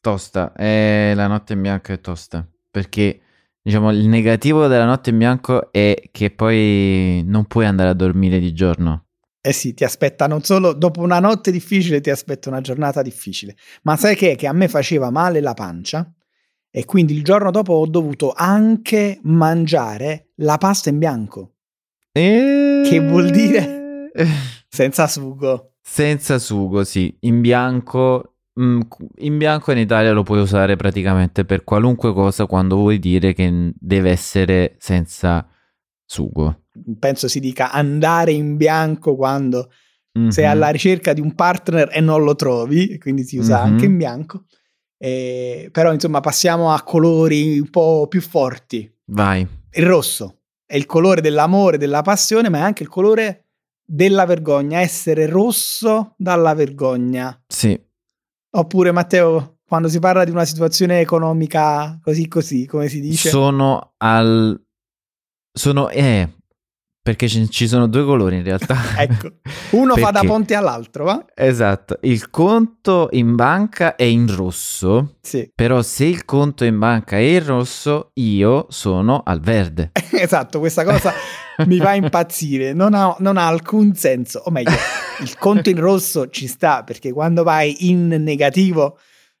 Tosta. 0.00 0.52
Eh, 0.54 1.12
la 1.14 1.26
notte 1.26 1.52
in 1.52 1.60
bianco 1.62 1.92
è 1.92 2.00
tosta. 2.00 2.44
Perché, 2.70 3.20
diciamo, 3.66 3.90
il 3.90 4.06
negativo 4.06 4.68
della 4.68 4.84
notte 4.84 5.10
in 5.10 5.18
bianco 5.18 5.72
è 5.72 6.00
che 6.12 6.30
poi 6.30 7.24
non 7.26 7.46
puoi 7.46 7.66
andare 7.66 7.88
a 7.88 7.94
dormire 7.94 8.38
di 8.38 8.52
giorno. 8.52 9.06
Eh 9.40 9.52
sì, 9.52 9.74
ti 9.74 9.82
aspetta 9.82 10.28
non 10.28 10.42
solo 10.42 10.72
dopo 10.72 11.00
una 11.00 11.18
notte 11.18 11.50
difficile, 11.50 12.00
ti 12.00 12.10
aspetta 12.10 12.48
una 12.48 12.60
giornata 12.60 13.02
difficile. 13.02 13.56
Ma 13.82 13.96
sai 13.96 14.14
che, 14.14 14.36
che 14.36 14.46
a 14.46 14.52
me 14.52 14.68
faceva 14.68 15.10
male 15.10 15.40
la 15.40 15.52
pancia 15.54 16.08
e 16.70 16.84
quindi 16.84 17.14
il 17.14 17.24
giorno 17.24 17.50
dopo 17.50 17.72
ho 17.72 17.86
dovuto 17.88 18.32
anche 18.36 19.18
mangiare 19.24 20.28
la 20.36 20.58
pasta 20.58 20.88
in 20.90 20.98
bianco, 20.98 21.54
Che 22.12 23.00
vuol 23.00 23.30
dire? 23.30 24.12
senza 24.68 25.08
sugo. 25.08 25.72
Senza 25.82 26.38
sugo, 26.38 26.84
sì. 26.84 27.16
In 27.22 27.40
bianco, 27.40 28.35
in 28.58 29.36
bianco 29.36 29.72
in 29.72 29.78
Italia 29.78 30.12
lo 30.12 30.22
puoi 30.22 30.40
usare 30.40 30.76
praticamente 30.76 31.44
per 31.44 31.62
qualunque 31.62 32.12
cosa 32.14 32.46
quando 32.46 32.76
vuoi 32.76 32.98
dire 32.98 33.34
che 33.34 33.72
deve 33.78 34.10
essere 34.10 34.76
senza 34.78 35.46
sugo. 36.04 36.62
Penso 36.98 37.28
si 37.28 37.40
dica 37.40 37.70
andare 37.70 38.32
in 38.32 38.56
bianco 38.56 39.14
quando 39.16 39.70
sei 40.28 40.44
Mhm. 40.44 40.50
alla 40.50 40.68
ricerca 40.70 41.12
di 41.12 41.20
un 41.20 41.34
partner 41.34 41.90
e 41.92 42.00
non 42.00 42.24
lo 42.24 42.34
trovi, 42.34 42.98
quindi 42.98 43.24
si 43.24 43.36
usa 43.36 43.58
Mhm. 43.58 43.64
anche 43.72 43.84
in 43.84 43.96
bianco. 43.98 44.44
Eh, 44.98 45.68
però 45.70 45.92
insomma 45.92 46.20
passiamo 46.20 46.72
a 46.72 46.82
colori 46.82 47.58
un 47.58 47.68
po' 47.68 48.06
più 48.08 48.22
forti. 48.22 48.90
Vai. 49.06 49.46
Il 49.72 49.84
rosso 49.84 50.38
è 50.64 50.74
il 50.76 50.86
colore 50.86 51.20
dell'amore, 51.20 51.76
della 51.76 52.00
passione, 52.00 52.48
ma 52.48 52.58
è 52.58 52.62
anche 52.62 52.82
il 52.82 52.88
colore 52.88 53.44
della 53.84 54.24
vergogna, 54.24 54.80
essere 54.80 55.26
rosso 55.26 56.14
dalla 56.16 56.54
vergogna. 56.54 57.38
Sì. 57.46 57.78
Oppure 58.58 58.90
Matteo, 58.90 59.58
quando 59.66 59.88
si 59.88 59.98
parla 59.98 60.24
di 60.24 60.30
una 60.30 60.46
situazione 60.46 61.00
economica 61.00 61.98
così 62.02 62.26
così, 62.26 62.66
come 62.66 62.88
si 62.88 63.00
dice? 63.00 63.28
Sono 63.28 63.92
al... 63.98 64.58
Sono... 65.52 65.90
Eh, 65.90 66.26
perché 67.06 67.28
ci 67.28 67.68
sono 67.68 67.86
due 67.86 68.04
colori 68.04 68.38
in 68.38 68.42
realtà. 68.42 68.76
ecco, 68.98 69.34
uno 69.70 69.94
fa 69.94 70.06
da 70.06 70.10
Perché? 70.10 70.26
ponte 70.26 70.54
all'altro, 70.56 71.04
va? 71.04 71.24
Esatto. 71.36 71.98
Il 72.00 72.30
conto 72.30 73.06
in 73.12 73.36
banca 73.36 73.94
è 73.94 74.02
in 74.02 74.34
rosso, 74.34 75.18
Sì, 75.20 75.48
però 75.54 75.82
se 75.82 76.04
il 76.06 76.24
conto 76.24 76.64
in 76.64 76.76
banca 76.80 77.16
è 77.16 77.20
in 77.20 77.46
rosso, 77.46 78.10
io 78.14 78.66
sono 78.70 79.22
al 79.24 79.38
verde. 79.38 79.92
esatto, 80.18 80.58
questa 80.58 80.82
cosa 80.82 81.12
mi 81.66 81.78
fa 81.78 81.94
impazzire, 81.94 82.72
non 82.72 82.92
ha, 82.92 83.14
non 83.20 83.36
ha 83.36 83.46
alcun 83.46 83.94
senso, 83.94 84.42
o 84.44 84.50
meglio, 84.50 84.74
il 85.20 85.38
conto 85.38 85.70
in 85.70 85.78
rosso 85.78 86.28
ci 86.28 86.48
sta 86.48 86.82
perché 86.82 87.12
quando 87.12 87.44
vai 87.44 87.88
in 87.88 88.08
negativo 88.08 88.98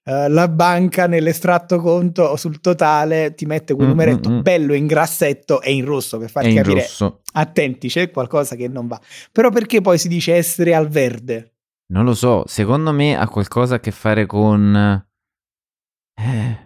eh, 0.08 0.28
la 0.28 0.48
banca 0.48 1.06
nell'estratto 1.08 1.78
conto 1.80 2.22
o 2.22 2.36
sul 2.36 2.60
totale 2.60 3.34
ti 3.34 3.44
mette 3.44 3.74
quel 3.74 3.88
Mm, 3.88 3.90
numeretto 3.90 4.30
mm, 4.30 4.34
mm. 4.36 4.40
bello 4.42 4.72
in 4.74 4.86
grassetto 4.86 5.60
e 5.60 5.72
in 5.74 5.84
rosso 5.84 6.18
per 6.18 6.30
farti 6.30 6.54
capire 6.54 6.80
rosso. 6.82 7.20
attenti 7.32 7.88
c'è 7.88 8.10
qualcosa 8.10 8.54
che 8.56 8.68
non 8.68 8.86
va 8.86 9.00
però 9.32 9.50
perché 9.50 9.80
poi 9.80 9.98
si 9.98 10.08
dice 10.08 10.34
essere 10.34 10.74
al 10.74 10.88
verde 10.88 11.52
Non 11.88 12.04
lo 12.04 12.14
so, 12.14 12.44
secondo 12.46 12.92
me 12.92 13.16
ha 13.16 13.28
qualcosa 13.28 13.76
a 13.76 13.80
che 13.80 13.90
fare 13.92 14.26
con... 14.26 14.74
Eh, 16.18 16.64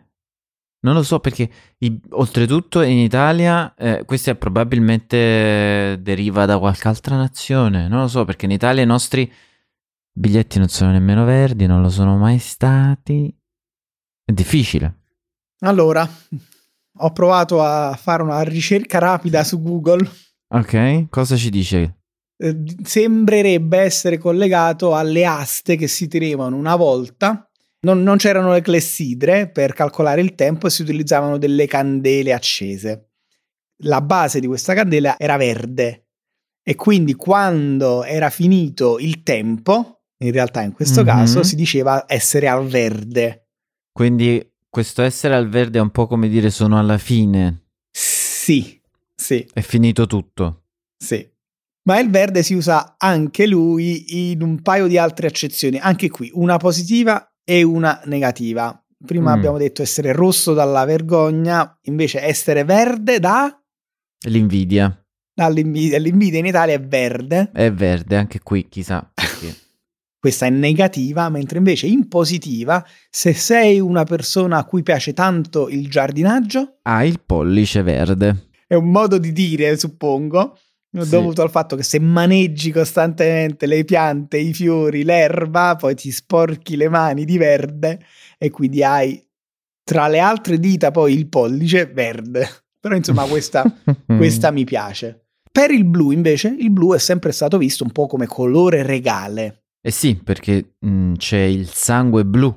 non 0.83 0.95
lo 0.95 1.03
so 1.03 1.19
perché 1.21 1.51
i- 1.79 2.01
oltretutto 2.11 2.81
in 2.83 2.97
Italia 2.99 3.75
eh, 3.75 4.05
questo 4.07 4.31
è 4.31 4.35
probabilmente 4.37 5.99
deriva 6.01 6.47
da 6.47 6.59
qualche 6.59 6.89
altra 6.89 7.17
nazione, 7.17 7.87
non 7.89 8.01
lo 8.01 8.09
so 8.09 8.25
perché 8.25 8.47
in 8.47 8.53
Italia 8.53 8.83
i 8.83 8.87
nostri 8.87 9.31
biglietti 10.21 10.59
non 10.59 10.69
sono 10.69 10.93
nemmeno 10.93 11.25
verdi, 11.25 11.67
non 11.67 11.81
lo 11.81 11.89
sono 11.89 12.17
mai 12.17 12.39
stati. 12.39 13.35
È 14.25 14.33
difficile. 14.33 14.99
allora 15.61 16.09
ho 16.99 17.13
provato 17.13 17.63
a 17.63 17.97
fare 18.01 18.23
una 18.23 18.43
ricerca 18.43 18.99
rapida 18.99 19.43
su 19.43 19.61
Google 19.63 20.09
Ok, 20.53 21.09
cosa 21.09 21.37
ci 21.37 21.49
dice? 21.51 21.97
eh, 22.37 22.57
sembrerebbe 22.83 23.79
essere 23.79 24.19
collegato 24.19 24.95
alle 24.95 25.25
aste 25.25 25.77
che 25.77 25.89
si 25.89 26.07
tenevano 26.09 26.57
una 26.57 26.77
volta. 26.77 27.45
Non, 27.83 28.03
non 28.03 28.19
c'erano 28.19 28.53
le 28.53 28.61
clessidre 28.61 29.49
per 29.51 29.73
calcolare 29.73 30.21
il 30.21 30.35
tempo 30.35 30.67
e 30.67 30.71
si 30.71 30.83
utilizzavano 30.83 31.39
delle 31.39 31.67
candele 31.67 32.33
accese. 32.35 33.13
La 33.85 34.03
base 34.03 34.39
di 34.41 34.47
questa 34.47 34.75
candela 34.75 35.17
era 35.19 35.37
verde 35.39 36.09
e 36.63 36.75
quindi 36.75 37.15
quando 37.15 38.05
era 38.05 38.29
finito 38.29 38.99
il 38.99 39.23
tempo, 39.23 40.00
in 40.23 40.33
realtà 40.33 40.63
in 40.63 40.73
questo 40.73 41.01
Mhm. 41.01 41.07
caso 41.07 41.43
si 41.43 41.57
diceva 41.57 42.05
essere 42.07 42.49
al 42.49 42.67
verde. 42.67 43.49
Quindi 43.93 44.53
questo 44.69 45.03
essere 45.03 45.35
al 45.35 45.49
verde 45.49 45.79
è 45.79 45.83
un 45.83 45.91
po' 45.91 46.07
come 46.07 46.29
dire 46.29 46.51
sono 46.51 46.79
alla 46.79 46.99
fine, 46.99 47.65
Sì, 47.91 48.81
sì. 49.15 49.47
è 49.53 49.61
finito 49.61 50.07
tutto. 50.07 50.65
Sì. 50.97 51.29
Ma 51.89 51.99
il 51.99 52.11
verde 52.11 52.43
si 52.43 52.55
usa 52.55 52.95
anche 52.99 53.47
lui 53.47 54.31
in 54.31 54.43
un 54.43 54.61
paio 54.63 54.87
di 54.87 54.99
altre 54.99 55.27
accezioni, 55.27 55.79
anche 55.79 56.11
qui 56.11 56.31
una 56.35 56.57
positiva 56.59 57.27
e 57.43 57.63
una 57.63 58.01
negativa. 58.05 58.75
Prima 59.05 59.31
Mm. 59.31 59.35
abbiamo 59.39 59.57
detto 59.57 59.81
essere 59.81 60.13
rosso 60.13 60.53
dalla 60.53 60.85
vergogna, 60.85 61.79
invece 61.85 62.21
essere 62.21 62.65
verde 62.65 63.19
da 63.19 63.55
L'invidia 64.29 64.95
dall'invidia. 65.35 65.99
L'invidia 65.99 66.39
in 66.39 66.45
Italia 66.47 66.75
è 66.75 66.81
verde, 66.81 67.51
è 67.55 67.73
verde 67.73 68.17
anche 68.17 68.41
qui, 68.41 68.69
chissà. 68.69 69.11
Questa 70.21 70.45
è 70.47 70.51
negativa, 70.51 71.31
mentre 71.31 71.57
invece 71.59 71.87
in 71.87 72.07
positiva, 72.07 72.85
se 73.09 73.33
sei 73.33 73.81
una 73.81 74.05
persona 74.05 74.59
a 74.59 74.65
cui 74.65 74.83
piace 74.83 75.15
tanto 75.15 75.69
il 75.71 75.89
giardinaggio, 75.89 76.77
Ha 76.83 77.03
il 77.05 77.21
pollice 77.25 77.83
verde. 77.83 78.49
è 78.67 78.75
un 78.75 78.91
modo 78.91 79.17
di 79.19 79.33
dire, 79.33 79.79
suppongo, 79.79 80.59
Sì. 80.93 81.09
dovuto 81.09 81.41
al 81.41 81.51
fatto 81.51 81.75
che 81.75 81.83
se 81.83 81.99
maneggi 82.01 82.71
costantemente 82.71 83.65
le 83.67 83.85
piante, 83.85 84.37
i 84.37 84.53
fiori, 84.53 85.05
l'erba, 85.05 85.75
poi 85.77 85.95
ti 85.95 86.11
sporchi 86.11 86.77
le 86.77 86.89
mani 86.91 87.25
di 87.25 87.39
verde 87.39 88.01
e 88.37 88.51
quindi 88.51 88.83
hai 88.85 89.25
tra 89.83 90.07
le 90.09 90.19
altre 90.19 90.59
dita 90.61 90.91
poi 90.91 91.15
il 91.15 91.29
pollice 91.29 91.87
verde. 91.87 92.47
Però 92.79 92.95
insomma 92.95 93.25
questa, 93.25 93.63
questa 94.07 94.51
mi 94.51 94.65
piace. 94.65 95.27
Per 95.51 95.71
il 95.71 95.85
blu 95.85 96.11
invece, 96.11 96.55
il 96.59 96.71
blu 96.71 96.95
è 96.95 96.99
sempre 96.99 97.33
stato 97.33 97.57
visto 97.59 97.85
un 97.85 97.91
po' 97.93 98.07
come 98.07 98.27
colore 98.27 98.83
regale. 98.83 99.63
Eh 99.83 99.91
sì, 99.91 100.17
perché 100.17 100.75
mh, 100.79 101.15
c'è 101.15 101.41
il 101.41 101.69
sangue 101.69 102.25
blu. 102.25 102.55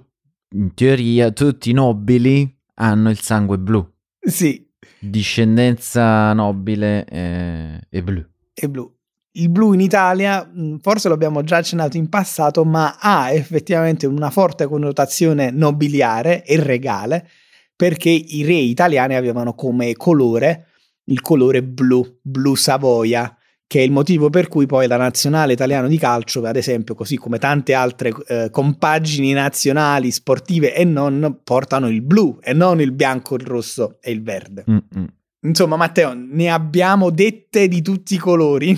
In 0.56 0.74
teoria 0.74 1.32
tutti 1.32 1.70
i 1.70 1.74
nobili 1.74 2.54
hanno 2.76 3.10
il 3.10 3.20
sangue 3.20 3.58
blu. 3.58 3.88
Sì, 4.20 4.70
Discendenza 5.00 6.34
nobile 6.34 7.04
è 7.06 8.02
blu. 8.02 8.26
è 8.54 8.68
blu. 8.68 8.92
Il 9.36 9.50
blu 9.50 9.74
in 9.74 9.80
Italia, 9.80 10.44
mh, 10.46 10.78
forse 10.82 11.08
lo 11.08 11.14
abbiamo 11.16 11.44
già 11.44 11.58
accennato 11.58 11.98
in 11.98 12.08
passato, 12.08 12.64
ma 12.64 12.98
ha 13.00 13.32
effettivamente 13.32 14.06
una 14.06 14.30
forte 14.30 14.68
connotazione 14.68 15.50
nobiliare 15.50 16.46
e 16.46 16.62
regale, 16.62 17.28
perché 17.76 18.10
i 18.10 18.44
re 18.44 18.56
italiani 18.56 19.16
avevano 19.16 19.56
come 19.56 19.94
colore 19.94 20.68
il 21.06 21.20
colore 21.20 21.64
blu, 21.64 22.20
blu 22.22 22.56
Savoia, 22.56 23.36
che 23.74 23.80
è 23.80 23.82
il 23.82 23.92
motivo 23.92 24.30
per 24.30 24.50
cui 24.50 24.68
poi 24.68 24.86
la 24.86 24.98
nazionale 24.98 25.54
italiana 25.54 25.88
di 25.88 25.98
calcio, 25.98 26.46
ad 26.46 26.56
esempio, 26.58 26.94
così 26.94 27.18
come 27.18 27.40
tante 27.40 27.74
altre 27.74 28.12
eh, 28.28 28.50
compagini 28.52 29.34
nazionali 29.34 30.12
sportive 30.12 30.76
e 30.76 30.84
non, 30.84 31.40
portano 31.44 31.90
il 31.90 32.04
blu 32.04 32.38
e 32.44 32.54
non 32.54 32.80
il 32.82 32.92
bianco, 32.92 33.34
il 33.34 33.42
rosso 33.42 33.98
e 34.00 34.12
il 34.12 34.22
verde. 34.22 34.64
Mm-mm. 34.70 35.08
Insomma, 35.48 35.76
Matteo, 35.76 36.14
ne 36.14 36.52
abbiamo 36.52 37.10
dette 37.10 37.68
di 37.68 37.82
tutti 37.82 38.14
i 38.14 38.18
colori. 38.20 38.78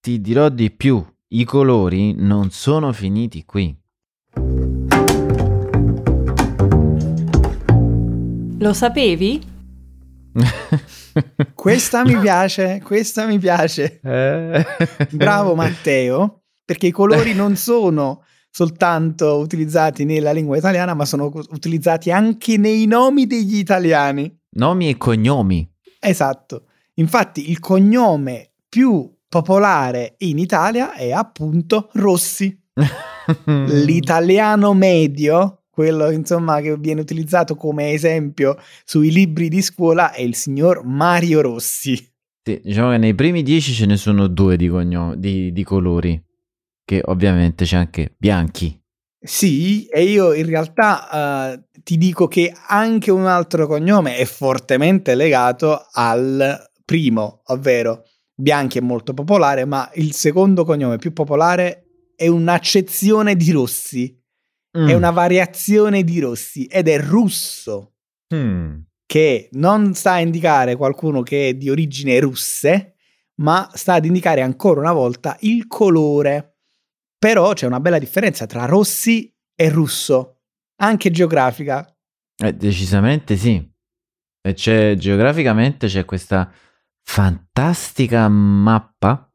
Ti 0.00 0.20
dirò 0.20 0.48
di 0.48 0.72
più, 0.72 1.00
i 1.28 1.44
colori 1.44 2.12
non 2.14 2.50
sono 2.50 2.92
finiti 2.92 3.44
qui. 3.44 3.72
Lo 8.58 8.72
sapevi? 8.72 9.40
Questa 11.54 12.04
mi 12.04 12.16
piace, 12.18 12.80
questa 12.84 13.26
mi 13.26 13.38
piace. 13.38 14.00
Eh. 14.02 14.66
Bravo 15.12 15.54
Matteo, 15.54 16.42
perché 16.64 16.88
i 16.88 16.90
colori 16.90 17.34
non 17.34 17.56
sono 17.56 18.22
soltanto 18.50 19.38
utilizzati 19.38 20.04
nella 20.04 20.32
lingua 20.32 20.56
italiana, 20.56 20.94
ma 20.94 21.04
sono 21.04 21.30
utilizzati 21.50 22.10
anche 22.10 22.56
nei 22.56 22.86
nomi 22.86 23.26
degli 23.26 23.56
italiani. 23.56 24.36
Nomi 24.50 24.88
e 24.88 24.96
cognomi. 24.96 25.70
Esatto. 26.00 26.64
Infatti 26.94 27.50
il 27.50 27.60
cognome 27.60 28.50
più 28.68 29.10
popolare 29.28 30.14
in 30.18 30.38
Italia 30.38 30.94
è 30.94 31.12
appunto 31.12 31.90
Rossi. 31.94 32.56
L'italiano 33.44 34.72
medio, 34.74 35.57
quello 35.78 36.10
insomma 36.10 36.60
che 36.60 36.76
viene 36.76 37.00
utilizzato 37.00 37.54
come 37.54 37.92
esempio 37.92 38.58
sui 38.84 39.12
libri 39.12 39.48
di 39.48 39.62
scuola, 39.62 40.10
è 40.10 40.22
il 40.22 40.34
signor 40.34 40.84
Mario 40.84 41.40
Rossi. 41.40 41.94
Sì, 42.42 42.60
diciamo 42.64 42.90
che 42.90 42.98
nei 42.98 43.14
primi 43.14 43.44
dieci 43.44 43.72
ce 43.72 43.86
ne 43.86 43.96
sono 43.96 44.26
due 44.26 44.56
di, 44.56 44.66
cogno- 44.66 45.14
di, 45.14 45.52
di 45.52 45.62
colori, 45.62 46.20
che 46.84 47.00
ovviamente 47.04 47.64
c'è 47.64 47.76
anche 47.76 48.12
bianchi. 48.18 48.76
Sì, 49.20 49.86
e 49.86 50.02
io 50.02 50.32
in 50.32 50.46
realtà 50.46 51.54
uh, 51.54 51.80
ti 51.84 51.96
dico 51.96 52.26
che 52.26 52.52
anche 52.66 53.12
un 53.12 53.26
altro 53.26 53.68
cognome 53.68 54.16
è 54.16 54.24
fortemente 54.24 55.14
legato 55.14 55.86
al 55.92 56.56
primo, 56.84 57.42
ovvero 57.44 58.02
Bianchi 58.34 58.78
è 58.78 58.80
molto 58.80 59.14
popolare, 59.14 59.64
ma 59.64 59.88
il 59.94 60.12
secondo 60.12 60.64
cognome 60.64 60.96
più 60.96 61.12
popolare 61.12 61.84
è 62.16 62.26
un'accezione 62.26 63.36
di 63.36 63.52
Rossi, 63.52 64.17
mm. 64.78 64.88
è 64.88 64.94
una 64.94 65.10
variazione 65.10 66.04
di 66.04 66.20
Rossi 66.20 66.66
ed 66.66 66.88
è 66.88 67.00
russo, 67.00 67.94
mm. 68.34 68.78
che 69.06 69.48
non 69.52 69.94
sta 69.94 70.12
a 70.12 70.20
indicare 70.20 70.76
qualcuno 70.76 71.22
che 71.22 71.48
è 71.48 71.54
di 71.54 71.70
origine 71.70 72.18
russe, 72.20 72.94
ma 73.40 73.70
sta 73.74 73.94
ad 73.94 74.04
indicare 74.04 74.42
ancora 74.42 74.80
una 74.80 74.92
volta 74.92 75.36
il 75.40 75.66
colore 75.66 76.58
però 77.18 77.52
c'è 77.52 77.66
una 77.66 77.80
bella 77.80 77.98
differenza 77.98 78.46
tra 78.46 78.64
Rossi 78.64 79.34
e 79.54 79.68
Russo, 79.70 80.42
anche 80.76 81.10
geografica. 81.10 81.84
Eh, 82.36 82.54
decisamente 82.54 83.36
sì. 83.36 83.70
E 84.40 84.54
c'è 84.54 84.94
geograficamente 84.94 85.88
c'è 85.88 86.04
questa 86.04 86.50
fantastica 87.02 88.28
mappa 88.28 89.30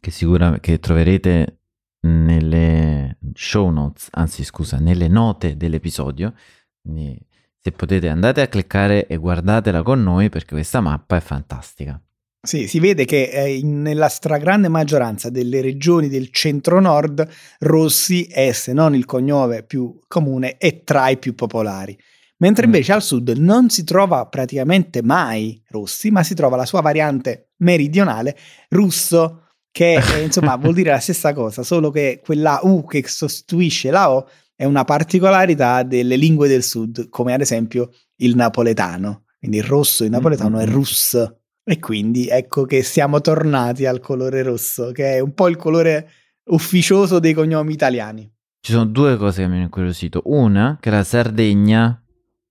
che 0.00 0.10
sicuramente 0.10 0.60
che 0.60 0.80
troverete 0.80 1.59
nelle 2.02 3.18
show 3.34 3.70
notes, 3.70 4.08
anzi 4.12 4.44
scusa, 4.44 4.78
nelle 4.78 5.08
note 5.08 5.56
dell'episodio. 5.56 6.34
Quindi 6.80 7.18
se 7.58 7.72
potete 7.72 8.08
andate 8.08 8.40
a 8.40 8.48
cliccare 8.48 9.06
e 9.06 9.16
guardatela 9.16 9.82
con 9.82 10.02
noi 10.02 10.28
perché 10.30 10.54
questa 10.54 10.80
mappa 10.80 11.16
è 11.16 11.20
fantastica. 11.20 12.00
Sì, 12.42 12.66
si 12.68 12.80
vede 12.80 13.04
che 13.04 13.24
eh, 13.24 13.60
nella 13.62 14.08
stragrande 14.08 14.68
maggioranza 14.68 15.28
delle 15.28 15.60
regioni 15.60 16.08
del 16.08 16.30
centro-nord 16.30 17.28
Rossi 17.58 18.24
è, 18.24 18.52
se 18.52 18.72
non 18.72 18.94
il 18.94 19.04
cognome 19.04 19.62
più 19.62 19.98
comune, 20.08 20.56
è 20.56 20.82
tra 20.82 21.10
i 21.10 21.18
più 21.18 21.34
popolari. 21.34 21.98
Mentre 22.38 22.64
mm. 22.64 22.66
invece 22.66 22.92
al 22.92 23.02
sud 23.02 23.28
non 23.36 23.68
si 23.68 23.84
trova 23.84 24.24
praticamente 24.24 25.02
mai 25.02 25.62
Rossi, 25.68 26.10
ma 26.10 26.22
si 26.22 26.32
trova 26.34 26.56
la 26.56 26.64
sua 26.64 26.80
variante 26.80 27.50
meridionale, 27.58 28.34
russo, 28.70 29.49
che 29.70 29.94
eh, 30.16 30.22
insomma 30.22 30.56
vuol 30.56 30.74
dire 30.74 30.90
la 30.90 31.00
stessa 31.00 31.32
cosa, 31.32 31.62
solo 31.62 31.90
che 31.90 32.20
quella 32.24 32.60
U 32.62 32.84
che 32.84 33.06
sostituisce 33.06 33.90
la 33.90 34.10
O 34.10 34.28
è 34.54 34.64
una 34.64 34.84
particolarità 34.84 35.82
delle 35.82 36.16
lingue 36.16 36.48
del 36.48 36.62
sud, 36.62 37.08
come 37.08 37.32
ad 37.32 37.40
esempio 37.40 37.90
il 38.16 38.34
napoletano. 38.34 39.24
Quindi 39.38 39.56
il 39.56 39.64
rosso 39.64 40.04
in 40.04 40.10
napoletano 40.10 40.58
mm-hmm. 40.58 40.68
è 40.68 40.70
russ. 40.70 41.34
E 41.64 41.78
quindi 41.78 42.28
ecco 42.28 42.64
che 42.64 42.82
siamo 42.82 43.20
tornati 43.20 43.86
al 43.86 44.00
colore 44.00 44.42
rosso, 44.42 44.92
che 44.92 45.14
è 45.14 45.20
un 45.20 45.32
po' 45.32 45.48
il 45.48 45.56
colore 45.56 46.10
ufficioso 46.50 47.18
dei 47.20 47.32
cognomi 47.32 47.72
italiani. 47.72 48.30
Ci 48.60 48.72
sono 48.72 48.84
due 48.84 49.16
cose 49.16 49.40
che 49.40 49.48
mi 49.48 49.54
hanno 49.54 49.62
incuriosito. 49.62 50.22
Una, 50.26 50.76
che 50.78 50.90
la 50.90 51.04
Sardegna 51.04 52.02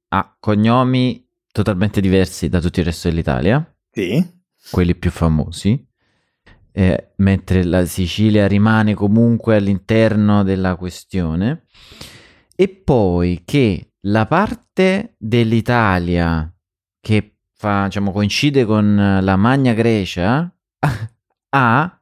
ha 0.08 0.38
cognomi 0.40 1.24
totalmente 1.52 2.02
diversi 2.02 2.50
da 2.50 2.60
tutto 2.60 2.80
il 2.80 2.88
resto 2.88 3.08
dell'Italia. 3.10 3.64
Sì. 3.92 4.26
Quelli 4.72 4.96
più 4.96 5.12
famosi. 5.12 5.88
Eh, 6.72 7.12
mentre 7.18 7.64
la 7.64 7.86
Sicilia 7.86 8.48
rimane 8.48 8.94
comunque 8.94 9.56
all'interno 9.56 10.44
della 10.44 10.76
questione. 10.76 11.66
E 12.56 12.68
poi 12.68 13.42
che 13.46 13.94
la 14.02 14.26
parte 14.26 15.16
dell'Italia 15.18 16.52
che 17.02 17.38
fa, 17.56 17.86
diciamo, 17.86 18.12
coincide 18.12 18.66
con 18.66 19.20
la 19.22 19.36
Magna 19.36 19.74
Grecia, 19.74 20.54
ha 21.50 22.02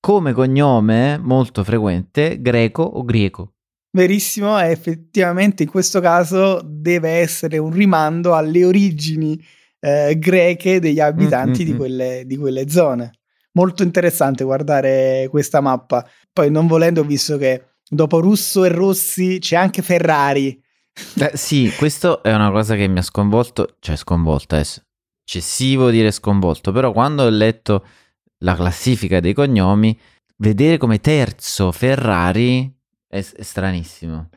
come 0.00 0.32
cognome 0.32 1.16
molto 1.18 1.62
frequente 1.62 2.40
greco 2.40 2.82
o 2.82 3.04
greco. 3.04 3.54
Verissimo, 3.94 4.58
e 4.58 4.70
effettivamente 4.70 5.62
in 5.62 5.68
questo 5.68 6.00
caso 6.00 6.60
deve 6.64 7.10
essere 7.10 7.58
un 7.58 7.70
rimando 7.70 8.34
alle 8.34 8.64
origini 8.64 9.40
eh, 9.78 10.16
greche 10.18 10.80
degli 10.80 10.98
abitanti 10.98 11.62
mm-hmm. 11.62 11.70
di, 11.70 11.76
quelle, 11.76 12.22
di 12.26 12.36
quelle 12.36 12.68
zone. 12.68 13.12
Molto 13.52 13.82
interessante 13.82 14.44
guardare 14.44 15.28
questa 15.30 15.60
mappa. 15.60 16.08
Poi 16.32 16.50
non 16.50 16.66
volendo, 16.66 17.04
visto 17.04 17.36
che 17.36 17.74
dopo 17.88 18.20
Russo 18.20 18.64
e 18.64 18.68
Rossi 18.68 19.38
c'è 19.38 19.56
anche 19.56 19.82
Ferrari, 19.82 20.62
eh, 21.20 21.30
sì, 21.34 21.72
questo 21.76 22.22
è 22.22 22.34
una 22.34 22.50
cosa 22.50 22.74
che 22.74 22.86
mi 22.86 22.98
ha 22.98 23.02
sconvolto, 23.02 23.76
cioè 23.80 23.96
sconvolto, 23.96 24.56
è 24.56 24.62
eccessivo 25.24 25.90
dire 25.90 26.10
sconvolto, 26.10 26.72
però 26.72 26.92
quando 26.92 27.24
ho 27.24 27.28
letto 27.30 27.86
la 28.38 28.54
classifica 28.54 29.20
dei 29.20 29.32
cognomi, 29.32 29.98
vedere 30.36 30.76
come 30.76 31.00
terzo 31.00 31.72
Ferrari 31.72 32.70
è, 33.06 33.18
è 33.18 33.42
stranissimo. 33.42 34.28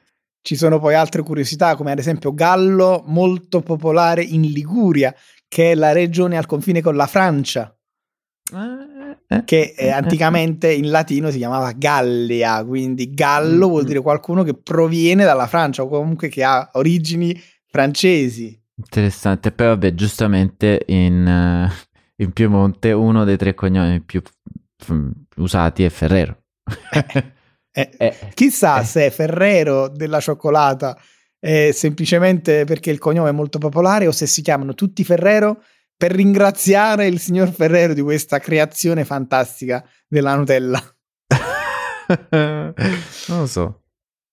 Ci 0.41 0.55
sono 0.55 0.79
poi 0.79 0.93
altre 0.93 1.23
curiosità, 1.23 1.75
come 1.75 1.91
ad 1.91 1.99
esempio 1.99 2.33
Gallo, 2.33 3.03
molto 3.07 3.61
popolare 3.61 4.23
in 4.23 4.41
Liguria, 4.41 5.13
che 5.47 5.71
è 5.71 5.75
la 5.75 5.91
regione 5.91 6.37
al 6.37 6.45
confine 6.45 6.81
con 6.81 6.95
la 6.95 7.07
Francia. 7.07 7.75
Eh, 8.53 8.94
che 9.45 9.73
eh, 9.75 9.85
eh, 9.85 9.89
anticamente 9.89 10.71
in 10.71 10.89
latino 10.89 11.31
si 11.31 11.37
chiamava 11.37 11.71
Gallia, 11.71 12.63
quindi 12.63 13.13
Gallo 13.13 13.67
mm, 13.67 13.69
vuol 13.69 13.83
dire 13.85 14.01
qualcuno 14.01 14.43
che 14.43 14.53
proviene 14.53 15.23
dalla 15.23 15.47
Francia 15.47 15.83
o 15.83 15.87
comunque 15.87 16.29
che 16.29 16.43
ha 16.43 16.69
origini 16.73 17.39
francesi. 17.67 18.59
Interessante, 18.75 19.51
poi 19.51 19.67
vabbè, 19.67 19.93
giustamente 19.93 20.83
in, 20.87 21.69
in 22.15 22.31
Piemonte 22.31 22.91
uno 22.91 23.23
dei 23.23 23.37
tre 23.37 23.53
cognomi 23.53 24.01
più 24.01 24.21
usati 25.37 25.83
è 25.83 25.89
Ferrero. 25.89 26.43
eh, 27.71 27.89
eh, 27.97 28.15
chissà 28.33 28.83
se 28.83 29.09
Ferrero 29.11 29.87
della 29.87 30.19
cioccolata 30.19 30.97
è 31.39 31.71
semplicemente 31.71 32.65
perché 32.65 32.89
il 32.89 32.97
cognome 32.97 33.29
è 33.29 33.33
molto 33.33 33.59
popolare 33.59 34.07
o 34.07 34.11
se 34.11 34.25
si 34.25 34.41
chiamano 34.41 34.73
tutti 34.73 35.03
Ferrero 35.03 35.61
per 35.97 36.11
ringraziare 36.11 37.07
il 37.07 37.19
signor 37.19 37.51
Ferrero 37.51 37.93
di 37.93 38.01
questa 38.01 38.39
creazione 38.39 39.05
fantastica 39.05 39.87
della 40.07 40.35
Nutella. 40.35 40.81
non 42.29 42.73
lo 43.27 43.47
so. 43.47 43.81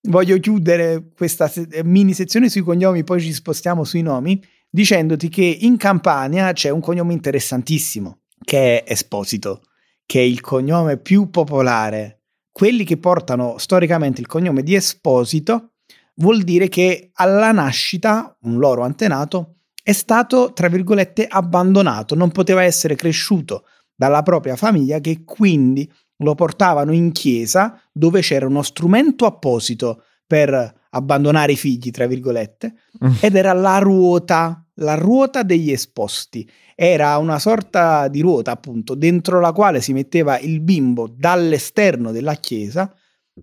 Voglio 0.09 0.38
chiudere 0.38 1.11
questa 1.14 1.51
mini 1.85 2.12
sezione 2.12 2.48
sui 2.48 2.62
cognomi, 2.62 3.05
poi 3.05 3.20
ci 3.20 3.33
spostiamo 3.33 3.85
sui 3.85 4.03
nomi, 4.03 4.42
dicendoti 4.68 5.29
che 5.29 5.44
in 5.44 5.77
Campania 5.77 6.53
c'è 6.53 6.70
un 6.70 6.81
cognome 6.81 7.12
interessantissimo, 7.12 8.22
che 8.42 8.83
è 8.83 8.90
Esposito, 8.90 9.62
che 10.05 10.18
è 10.18 10.25
il 10.25 10.40
cognome 10.40 10.96
più 10.96 11.31
popolare. 11.31 12.22
Quelli 12.51 12.85
che 12.85 12.96
portano 12.96 13.59
storicamente 13.59 14.20
il 14.20 14.27
cognome 14.27 14.64
di 14.64 14.75
Esposito 14.75 15.75
vuol 16.16 16.42
dire 16.42 16.68
che 16.68 17.11
alla 17.14 17.53
nascita, 17.53 18.37
un 18.42 18.59
loro 18.59 18.83
antenato, 18.83 19.62
è 19.83 19.92
stato, 19.92 20.53
tra 20.53 20.68
virgolette, 20.68 21.27
abbandonato, 21.27 22.14
non 22.14 22.31
poteva 22.31 22.62
essere 22.62 22.95
cresciuto 22.95 23.64
dalla 23.95 24.23
propria 24.23 24.57
famiglia 24.57 25.01
che 25.01 25.25
quindi 25.25 25.90
lo 26.18 26.35
portavano 26.35 26.92
in 26.92 27.11
chiesa 27.11 27.81
dove 27.92 28.21
c'era 28.21 28.47
uno 28.47 28.62
strumento 28.62 29.27
apposito 29.27 30.05
per 30.27 30.81
abbandonare 30.90 31.53
i 31.53 31.57
figli, 31.57 31.90
tra 31.90 32.07
virgolette, 32.07 32.75
mm. 33.05 33.12
ed 33.21 33.35
era 33.35 33.53
la 33.53 33.79
ruota, 33.79 34.64
la 34.75 34.95
ruota 34.95 35.42
degli 35.42 35.73
esposti. 35.73 36.49
Era 36.75 37.16
una 37.18 37.38
sorta 37.38 38.09
di 38.09 38.21
ruota, 38.21 38.53
appunto, 38.53 38.95
dentro 38.95 39.40
la 39.40 39.53
quale 39.53 39.81
si 39.81 39.92
metteva 39.92 40.38
il 40.38 40.61
bimbo 40.61 41.12
dall'esterno 41.12 42.12
della 42.12 42.35
chiesa, 42.35 42.95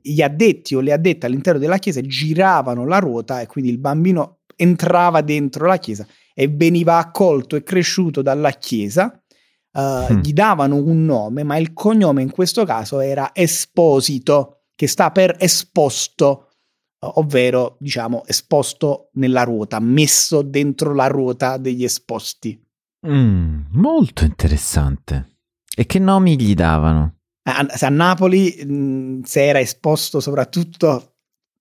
gli 0.01 0.21
addetti 0.21 0.75
o 0.75 0.79
le 0.79 0.93
addette 0.93 1.25
all'interno 1.25 1.59
della 1.59 1.77
chiesa 1.79 2.01
giravano 2.01 2.85
la 2.85 2.99
ruota 2.99 3.41
e 3.41 3.47
quindi 3.47 3.71
il 3.71 3.79
bambino 3.79 4.39
entrava 4.55 5.21
dentro 5.21 5.65
la 5.65 5.77
chiesa 5.77 6.05
e 6.39 6.47
veniva 6.47 6.95
accolto 6.95 7.57
e 7.57 7.63
cresciuto 7.63 8.21
dalla 8.21 8.51
Chiesa, 8.51 9.21
uh, 9.73 10.13
mm. 10.13 10.19
gli 10.21 10.31
davano 10.31 10.77
un 10.77 11.03
nome, 11.03 11.43
ma 11.43 11.57
il 11.57 11.73
cognome 11.73 12.21
in 12.21 12.31
questo 12.31 12.63
caso 12.63 13.01
era 13.01 13.31
Esposito, 13.33 14.61
che 14.73 14.87
sta 14.87 15.11
per 15.11 15.35
esposto, 15.37 16.47
uh, 17.01 17.11
ovvero 17.15 17.75
diciamo 17.81 18.23
esposto 18.25 19.09
nella 19.15 19.43
ruota, 19.43 19.81
messo 19.81 20.41
dentro 20.41 20.93
la 20.93 21.07
ruota 21.07 21.57
degli 21.57 21.83
esposti. 21.83 22.57
Mm, 23.05 23.63
molto 23.71 24.23
interessante. 24.23 25.39
E 25.75 25.85
che 25.85 25.99
nomi 25.99 26.39
gli 26.39 26.53
davano? 26.53 27.17
A, 27.49 27.67
a 27.67 27.89
Napoli, 27.89 28.63
mh, 28.65 28.73
mm, 28.73 29.21
se 29.23 29.45
era 29.45 29.59
esposto 29.59 30.21
soprattutto, 30.21 31.15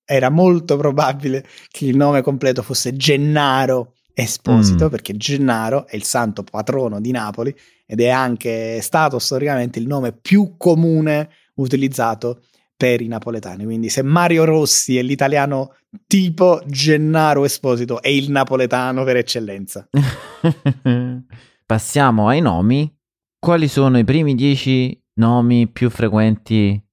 era 0.04 0.30
molto 0.30 0.76
probabile 0.76 1.44
che 1.68 1.86
il 1.86 1.96
nome 1.96 2.22
completo 2.22 2.62
fosse 2.62 2.94
Gennaro 2.94 3.94
Esposito, 4.20 4.86
mm. 4.86 4.88
perché 4.88 5.16
Gennaro 5.16 5.86
è 5.86 5.94
il 5.94 6.02
santo 6.02 6.42
patrono 6.42 7.00
di 7.00 7.12
Napoli 7.12 7.54
ed 7.86 8.00
è 8.00 8.08
anche 8.08 8.80
stato 8.80 9.20
storicamente 9.20 9.78
il 9.78 9.86
nome 9.86 10.12
più 10.12 10.56
comune 10.56 11.30
utilizzato 11.54 12.42
per 12.76 13.00
i 13.00 13.06
napoletani. 13.06 13.62
Quindi 13.62 13.88
se 13.88 14.02
Mario 14.02 14.44
Rossi 14.44 14.98
è 14.98 15.02
l'italiano 15.02 15.74
tipo, 16.08 16.60
Gennaro 16.66 17.44
Esposito 17.44 18.02
è 18.02 18.08
il 18.08 18.28
napoletano 18.32 19.04
per 19.04 19.18
eccellenza. 19.18 19.88
Passiamo 21.64 22.26
ai 22.26 22.40
nomi. 22.40 22.92
Quali 23.38 23.68
sono 23.68 23.98
i 23.98 24.04
primi 24.04 24.34
dieci 24.34 25.00
nomi 25.14 25.68
più 25.68 25.90
frequenti 25.90 26.87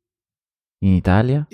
in 0.88 0.94
Italia? 0.94 1.46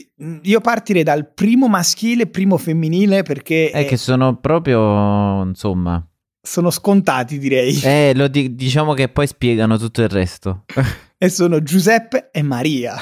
Io 0.43 0.61
partirei 0.61 1.03
dal 1.03 1.31
primo 1.31 1.67
maschile 1.67 2.27
primo 2.27 2.57
femminile 2.57 3.23
perché... 3.23 3.71
È 3.71 3.85
che 3.85 3.97
sono 3.97 4.37
proprio, 4.37 5.41
insomma... 5.43 6.05
Sono 6.43 6.71
scontati, 6.71 7.37
direi. 7.37 7.79
Eh, 7.83 8.13
lo 8.15 8.27
di- 8.27 8.55
diciamo 8.55 8.93
che 8.93 9.09
poi 9.09 9.27
spiegano 9.27 9.77
tutto 9.77 10.01
il 10.01 10.09
resto. 10.09 10.65
e 11.17 11.29
sono 11.29 11.61
Giuseppe 11.61 12.29
e 12.31 12.41
Maria. 12.41 12.97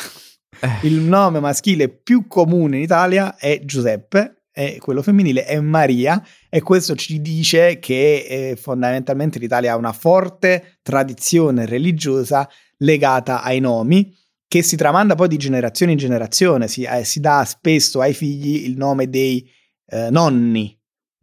Eh. 0.59 0.87
Il 0.87 0.99
nome 0.99 1.39
maschile 1.39 1.87
più 1.87 2.27
comune 2.27 2.77
in 2.77 2.83
Italia 2.83 3.37
è 3.37 3.61
Giuseppe 3.63 4.43
e 4.51 4.77
quello 4.79 5.01
femminile 5.01 5.45
è 5.45 5.57
Maria 5.61 6.21
e 6.49 6.61
questo 6.61 6.95
ci 6.95 7.21
dice 7.21 7.79
che 7.79 8.25
eh, 8.27 8.55
fondamentalmente 8.57 9.39
l'Italia 9.39 9.71
ha 9.71 9.77
una 9.77 9.93
forte 9.93 10.79
tradizione 10.81 11.65
religiosa 11.65 12.49
legata 12.79 13.41
ai 13.41 13.61
nomi 13.61 14.13
che 14.49 14.63
si 14.63 14.75
tramanda 14.75 15.13
poi 15.13 15.27
di 15.27 15.37
generazione 15.37 15.91
in 15.91 15.99
generazione, 15.99 16.67
si, 16.67 16.81
eh, 16.81 17.05
si 17.05 17.19
dà 17.19 17.45
spesso 17.45 18.01
ai 18.01 18.15
figli 18.15 18.65
il 18.65 18.77
nome 18.77 19.07
dei 19.07 19.47
eh, 19.85 20.09
nonni, 20.09 20.75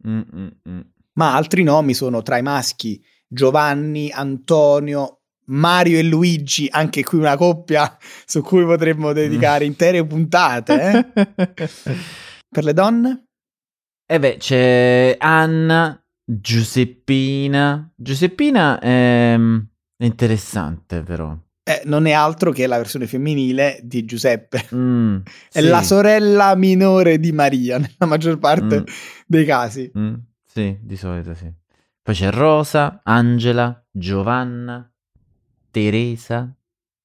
Mm-mm-mm. 0.07 0.91
ma 1.13 1.35
altri 1.35 1.63
nomi 1.63 1.93
sono 1.93 2.21
tra 2.21 2.37
i 2.37 2.41
maschi 2.41 3.03
Giovanni, 3.27 4.09
Antonio, 4.11 5.23
Mario 5.47 5.99
e 5.99 6.03
Luigi, 6.03 6.69
anche 6.71 7.03
qui 7.03 7.17
una 7.17 7.35
coppia 7.35 7.97
su 8.25 8.41
cui 8.41 8.63
potremmo 8.63 9.11
dedicare 9.11 9.65
intere 9.65 10.05
puntate. 10.05 11.11
eh. 11.13 11.67
Per 12.49 12.63
le 12.63 12.73
donne? 12.73 13.25
E 14.05 14.19
beh, 14.19 14.37
c'è 14.37 15.17
Anna, 15.19 16.01
Giuseppina. 16.23 17.91
Giuseppina 17.93 18.79
è, 18.79 19.35
è 19.35 20.05
interessante 20.05 21.03
però. 21.03 21.37
Eh, 21.67 21.81
non 21.85 22.05
è 22.05 22.11
altro 22.13 22.51
che 22.51 22.65
la 22.65 22.77
versione 22.77 23.07
femminile 23.07 23.79
di 23.83 24.05
Giuseppe. 24.05 24.67
Mm, 24.73 25.17
È 25.51 25.59
sì. 25.59 25.67
la 25.67 25.81
sorella 25.83 26.55
minore 26.55 27.19
di 27.19 27.31
Maria, 27.33 27.77
nella 27.77 28.05
maggior 28.05 28.39
parte 28.39 28.79
Mm. 28.81 28.83
dei 29.27 29.45
casi. 29.45 29.91
Mm, 29.97 30.13
sì, 30.45 30.77
di 30.81 30.95
solito 30.95 31.33
sì. 31.35 31.51
Poi 32.01 32.15
c'è 32.15 32.31
Rosa, 32.31 33.01
Angela, 33.03 33.85
Giovanna, 33.91 34.89
Teresa. 35.71 36.51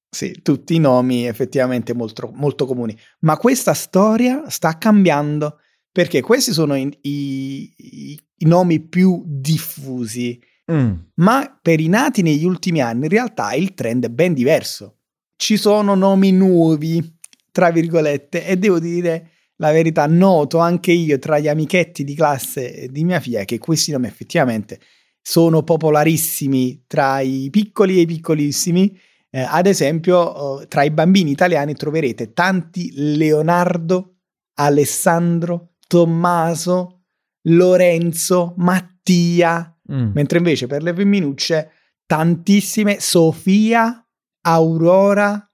Sì, 0.09 0.39
tutti 0.41 0.75
i 0.75 0.79
nomi 0.79 1.25
effettivamente 1.27 1.93
molto, 1.93 2.31
molto 2.33 2.65
comuni. 2.65 2.97
Ma 3.19 3.35
questa 3.37 3.73
storia 3.73 4.49
sta 4.49 4.77
cambiando 4.77 5.59
perché 5.91 6.21
questi 6.21 6.53
sono 6.53 6.75
i, 6.75 6.87
i- 7.01 7.73
i- 7.75 8.19
i 8.37 8.45
nomi 8.45 8.79
più 8.79 9.23
diffusi. 9.25 10.39
Mm, 10.71 10.93
Ma 11.15 11.59
per 11.61 11.79
i 11.79 11.87
nati 11.87 12.21
negli 12.21 12.45
ultimi 12.45 12.81
anni 12.81 13.03
in 13.03 13.09
realtà 13.09 13.53
il 13.53 13.73
trend 13.73 14.05
è 14.05 14.09
ben 14.09 14.33
diverso. 14.33 14.99
Ci 15.35 15.57
sono 15.57 15.93
nomi 15.95 16.31
nuovi, 16.31 17.17
tra 17.51 17.69
virgolette, 17.69 18.45
e 18.45 18.57
devo 18.57 18.79
dire 18.79 19.31
la 19.57 19.71
verità, 19.71 20.05
noto 20.07 20.59
anche 20.59 20.91
io 20.91 21.19
tra 21.19 21.39
gli 21.39 21.47
amichetti 21.47 22.03
di 22.03 22.15
classe 22.15 22.87
di 22.89 23.03
mia 23.03 23.19
figlia 23.19 23.43
che 23.43 23.59
questi 23.59 23.91
nomi 23.91 24.07
effettivamente 24.07 24.79
sono 25.21 25.63
popolarissimi 25.63 26.83
tra 26.87 27.19
i 27.19 27.49
piccoli 27.49 27.97
e 27.97 28.01
i 28.01 28.05
piccolissimi. 28.05 28.97
Eh, 29.29 29.41
ad 29.41 29.65
esempio, 29.65 30.61
eh, 30.61 30.67
tra 30.67 30.83
i 30.83 30.91
bambini 30.91 31.31
italiani 31.31 31.73
troverete 31.75 32.33
tanti 32.33 32.91
Leonardo, 32.93 34.17
Alessandro, 34.55 35.75
Tommaso, 35.87 37.03
Lorenzo, 37.43 38.53
Mattia, 38.57 39.72
mm. 39.91 40.11
mentre 40.13 40.37
invece 40.37 40.67
per 40.67 40.83
le 40.83 40.93
femminucce 40.93 41.71
tantissime 42.05 42.99
Sofia, 42.99 44.05
Aurora, 44.41 45.49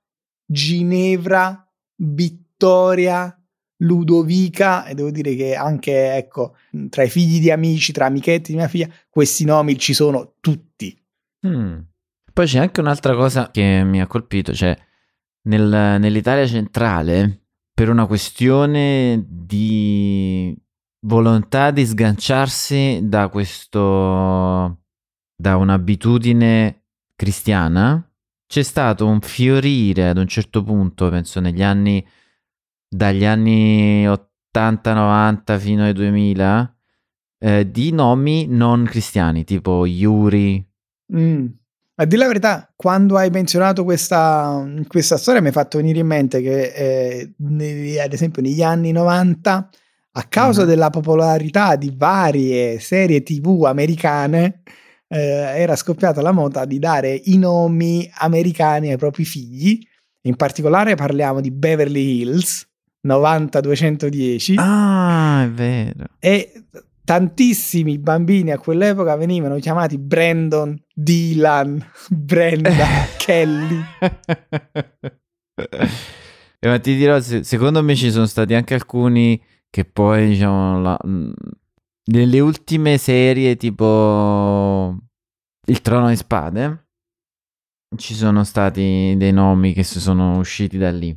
Ginevra, 0.45 1.67
Vittoria, 1.95 3.33
Ludovica 3.81 4.85
e 4.85 4.93
devo 4.93 5.11
dire 5.11 5.35
che 5.35 5.55
anche 5.55 6.15
ecco 6.15 6.55
tra 6.89 7.03
i 7.03 7.09
figli 7.09 7.39
di 7.39 7.51
amici, 7.51 7.91
tra 7.91 8.07
amichetti 8.07 8.51
di 8.51 8.57
mia 8.57 8.67
figlia, 8.67 8.89
questi 9.09 9.45
nomi 9.45 9.77
ci 9.77 9.93
sono 9.93 10.33
tutti. 10.39 10.97
Mm. 11.47 11.79
Poi 12.33 12.45
c'è 12.45 12.59
anche 12.59 12.79
un'altra 12.79 13.15
cosa 13.15 13.51
che 13.51 13.83
mi 13.83 14.01
ha 14.01 14.07
colpito, 14.07 14.53
cioè 14.53 14.75
nel- 15.43 15.97
nell'Italia 15.99 16.45
centrale, 16.47 17.43
per 17.73 17.89
una 17.89 18.05
questione 18.05 19.23
di 19.25 20.53
volontà 21.01 21.71
di 21.71 21.85
sganciarsi 21.85 23.01
da 23.03 23.29
questo, 23.29 23.79
da 25.35 25.55
un'abitudine 25.57 26.83
cristiana, 27.15 28.03
c'è 28.47 28.63
stato 28.63 29.05
un 29.05 29.21
fiorire 29.21 30.09
ad 30.09 30.17
un 30.17 30.27
certo 30.27 30.63
punto, 30.63 31.09
penso 31.09 31.39
negli 31.39 31.63
anni, 31.63 32.05
dagli 32.87 33.25
anni 33.25 34.05
80-90 34.05 35.59
fino 35.59 35.83
ai 35.83 35.93
2000, 35.93 36.77
eh, 37.41 37.71
di 37.71 37.91
nomi 37.91 38.47
non 38.47 38.85
cristiani, 38.85 39.43
tipo 39.43 39.85
Yuri, 39.85 40.69
Mm. 41.13 41.45
A 41.95 42.05
dire 42.05 42.21
la 42.21 42.27
verità, 42.27 42.71
quando 42.77 43.17
hai 43.17 43.29
menzionato 43.29 43.83
questa, 43.83 44.65
questa 44.87 45.17
storia 45.17 45.41
mi 45.41 45.47
hai 45.47 45.53
fatto 45.53 45.77
venire 45.77 45.99
in 45.99 46.07
mente 46.07 46.41
che 46.41 46.71
eh, 46.73 47.99
ad 48.01 48.13
esempio 48.13 48.41
negli 48.41 48.63
anni 48.63 48.93
90 48.93 49.69
a 50.11 50.23
causa 50.23 50.63
Mhm. 50.63 50.67
della 50.67 50.89
popolarità 50.89 51.75
di 51.75 51.93
varie 51.95 52.79
serie 52.79 53.21
tv 53.23 53.65
americane 53.65 54.61
eh, 55.07 55.17
era 55.19 55.75
scoppiata 55.75 56.21
la 56.21 56.31
moda 56.31 56.65
di 56.65 56.79
dare 56.79 57.13
i 57.25 57.37
nomi 57.37 58.09
americani 58.19 58.91
ai 58.91 58.97
propri 58.97 59.23
figli 59.25 59.79
in 60.23 60.35
particolare 60.35 60.95
parliamo 60.95 61.41
di 61.41 61.51
Beverly 61.51 62.19
Hills 62.21 62.67
90210 63.01 64.55
Ah, 64.57 65.43
è 65.43 65.49
vero. 65.49 66.05
e 66.19 66.51
tantissimi 67.05 67.97
bambini 67.97 68.51
a 68.51 68.59
quell'epoca 68.59 69.15
venivano 69.15 69.57
chiamati 69.57 69.97
Brandon, 69.97 70.77
Dylan, 70.93 71.83
Brenda, 72.09 72.75
Kelly. 73.17 73.81
Eh, 76.61 76.67
ma 76.67 76.77
ti 76.79 76.95
dirò, 76.95 77.19
se- 77.19 77.43
secondo 77.43 77.81
me 77.81 77.95
ci 77.95 78.11
sono 78.11 78.25
stati 78.25 78.53
anche 78.53 78.73
alcuni 78.73 79.41
che 79.69 79.85
poi, 79.85 80.29
diciamo, 80.29 80.81
la- 80.81 80.99
mh, 81.03 81.31
nelle 82.11 82.39
ultime 82.39 82.97
serie 82.97 83.55
tipo 83.55 84.97
Il 85.67 85.81
Trono 85.81 86.09
di 86.09 86.15
Spade, 86.15 86.87
ci 87.97 88.13
sono 88.15 88.43
stati 88.43 89.13
dei 89.17 89.31
nomi 89.31 89.73
che 89.73 89.83
si 89.83 89.99
sono 89.99 90.37
usciti 90.37 90.77
da 90.77 90.91
lì. 90.91 91.15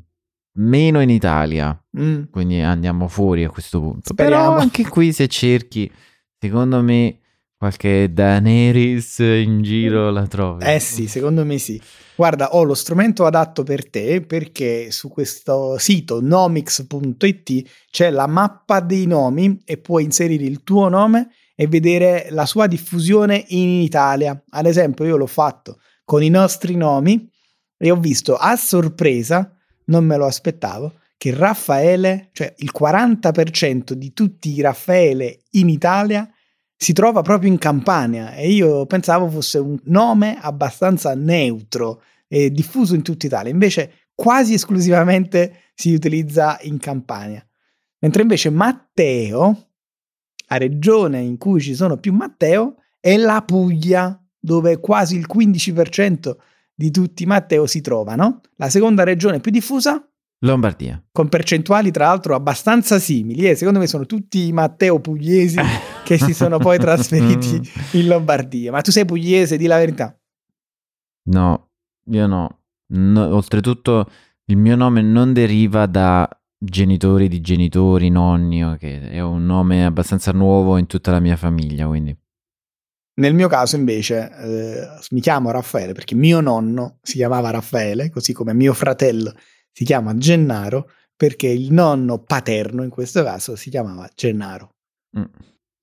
Meno 0.58 1.00
in 1.00 1.08
Italia, 1.08 1.74
Mm. 1.98 2.24
quindi 2.30 2.60
andiamo 2.60 3.08
fuori 3.08 3.44
a 3.44 3.48
questo 3.50 3.80
punto. 3.80 4.12
Speriamo. 4.12 4.48
Però 4.50 4.58
anche 4.60 4.86
qui 4.86 5.12
se 5.12 5.26
cerchi, 5.28 5.90
secondo 6.38 6.82
me 6.82 7.20
qualche 7.62 8.12
Daenerys 8.12 9.20
in 9.20 9.62
giro 9.62 10.10
la 10.10 10.26
trovi. 10.26 10.64
Eh 10.64 10.80
sì, 10.80 11.06
secondo 11.06 11.44
me 11.44 11.58
sì. 11.58 11.80
Guarda, 12.16 12.56
ho 12.56 12.64
lo 12.64 12.74
strumento 12.74 13.24
adatto 13.24 13.62
per 13.62 13.88
te 13.88 14.20
perché 14.20 14.90
su 14.90 15.08
questo 15.08 15.78
sito 15.78 16.20
nomics.it 16.20 17.70
c'è 17.88 18.10
la 18.10 18.26
mappa 18.26 18.80
dei 18.80 19.06
nomi 19.06 19.62
e 19.64 19.76
puoi 19.76 20.02
inserire 20.02 20.42
il 20.42 20.64
tuo 20.64 20.88
nome 20.88 21.30
e 21.54 21.68
vedere 21.68 22.26
la 22.30 22.46
sua 22.46 22.66
diffusione 22.66 23.44
in 23.50 23.80
Italia. 23.80 24.42
Ad 24.50 24.66
esempio, 24.66 25.04
io 25.04 25.16
l'ho 25.16 25.26
fatto 25.26 25.78
con 26.04 26.20
i 26.20 26.30
nostri 26.30 26.74
nomi 26.74 27.30
e 27.76 27.90
ho 27.92 27.96
visto 27.96 28.34
a 28.34 28.56
sorpresa, 28.56 29.56
non 29.84 30.04
me 30.04 30.16
lo 30.16 30.26
aspettavo, 30.26 30.94
che 31.16 31.32
Raffaele, 31.32 32.30
cioè 32.32 32.52
il 32.56 32.72
40% 32.76 33.92
di 33.92 34.12
tutti 34.12 34.52
i 34.52 34.60
Raffaele 34.60 35.42
in 35.50 35.68
Italia 35.68 36.28
si 36.82 36.92
trova 36.92 37.22
proprio 37.22 37.48
in 37.48 37.58
Campania 37.58 38.34
e 38.34 38.50
io 38.50 38.86
pensavo 38.86 39.28
fosse 39.28 39.58
un 39.58 39.78
nome 39.84 40.36
abbastanza 40.40 41.14
neutro 41.14 42.02
e 42.26 42.50
diffuso 42.50 42.96
in 42.96 43.02
tutta 43.02 43.26
Italia, 43.26 43.52
invece 43.52 44.08
quasi 44.12 44.54
esclusivamente 44.54 45.70
si 45.74 45.94
utilizza 45.94 46.58
in 46.62 46.78
Campania. 46.78 47.46
Mentre 48.00 48.22
invece 48.22 48.50
Matteo, 48.50 49.68
la 50.48 50.56
regione 50.56 51.20
in 51.20 51.38
cui 51.38 51.60
ci 51.60 51.76
sono 51.76 51.98
più 51.98 52.12
Matteo, 52.12 52.78
è 52.98 53.16
la 53.16 53.42
Puglia, 53.46 54.20
dove 54.40 54.80
quasi 54.80 55.16
il 55.16 55.28
15% 55.32 56.34
di 56.74 56.90
tutti 56.90 57.22
i 57.22 57.26
Matteo 57.26 57.68
si 57.68 57.80
trovano. 57.80 58.40
La 58.56 58.68
seconda 58.68 59.04
regione 59.04 59.38
più 59.38 59.52
diffusa, 59.52 60.04
Lombardia. 60.40 61.00
con 61.12 61.28
percentuali 61.28 61.92
tra 61.92 62.06
l'altro 62.06 62.34
abbastanza 62.34 62.98
simili, 62.98 63.48
e 63.48 63.54
secondo 63.54 63.78
me 63.78 63.86
sono 63.86 64.04
tutti 64.04 64.48
i 64.48 64.52
Matteo 64.52 64.98
pugliesi 64.98 65.60
che 66.16 66.24
si 66.24 66.34
sono 66.34 66.58
poi 66.58 66.78
trasferiti 66.80 67.60
in 67.92 68.06
Lombardia. 68.06 68.70
Ma 68.70 68.80
tu 68.80 68.90
sei 68.90 69.04
pugliese, 69.04 69.56
di 69.56 69.66
la 69.66 69.78
verità. 69.78 70.16
No, 71.24 71.70
io 72.06 72.26
no. 72.26 72.58
No, 72.94 73.34
Oltretutto 73.34 74.10
il 74.46 74.56
mio 74.56 74.76
nome 74.76 75.00
non 75.00 75.32
deriva 75.32 75.86
da 75.86 76.28
genitori 76.58 77.28
di 77.28 77.40
genitori, 77.40 78.10
nonni, 78.10 78.76
che 78.78 79.10
è 79.10 79.20
un 79.20 79.46
nome 79.46 79.84
abbastanza 79.84 80.32
nuovo 80.32 80.76
in 80.76 80.86
tutta 80.86 81.10
la 81.10 81.20
mia 81.20 81.36
famiglia, 81.36 81.86
quindi. 81.86 82.16
Nel 83.14 83.34
mio 83.34 83.48
caso 83.48 83.76
invece 83.76 84.30
eh, 84.30 84.88
mi 85.10 85.20
chiamo 85.20 85.50
Raffaele 85.50 85.92
perché 85.92 86.14
mio 86.14 86.40
nonno 86.40 86.98
si 87.02 87.16
chiamava 87.16 87.50
Raffaele, 87.50 88.10
così 88.10 88.32
come 88.32 88.54
mio 88.54 88.72
fratello 88.72 89.34
si 89.70 89.84
chiama 89.84 90.16
Gennaro 90.16 90.88
perché 91.14 91.46
il 91.46 91.72
nonno 91.72 92.18
paterno 92.22 92.82
in 92.82 92.88
questo 92.88 93.22
caso 93.22 93.54
si 93.54 93.70
chiamava 93.70 94.08
Gennaro. 94.14 94.76
Mm. 95.18 95.24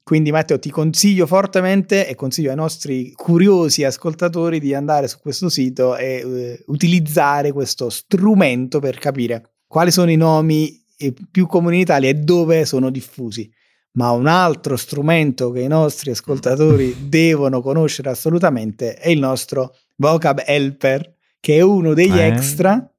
Quindi 0.09 0.31
Matteo 0.31 0.57
ti 0.57 0.71
consiglio 0.71 1.27
fortemente 1.27 2.07
e 2.07 2.15
consiglio 2.15 2.49
ai 2.49 2.55
nostri 2.55 3.11
curiosi 3.11 3.83
ascoltatori 3.83 4.59
di 4.59 4.73
andare 4.73 5.07
su 5.07 5.19
questo 5.19 5.49
sito 5.49 5.95
e 5.95 6.23
eh, 6.25 6.63
utilizzare 6.65 7.51
questo 7.51 7.91
strumento 7.91 8.79
per 8.79 8.97
capire 8.97 9.57
quali 9.67 9.91
sono 9.91 10.09
i 10.09 10.15
nomi 10.15 10.83
più 11.29 11.45
comuni 11.45 11.75
in 11.75 11.81
Italia 11.81 12.09
e 12.09 12.15
dove 12.15 12.65
sono 12.65 12.89
diffusi. 12.89 13.53
Ma 13.97 14.09
un 14.09 14.25
altro 14.25 14.77
strumento 14.77 15.51
che 15.51 15.59
i 15.59 15.67
nostri 15.67 16.09
ascoltatori 16.09 17.05
devono 17.07 17.61
conoscere 17.61 18.09
assolutamente 18.09 18.95
è 18.95 19.09
il 19.09 19.19
nostro 19.19 19.75
Vocab 19.97 20.41
Helper, 20.43 21.17
che 21.39 21.57
è 21.57 21.61
uno 21.61 21.93
degli 21.93 22.17
eh. 22.17 22.25
extra 22.25 22.91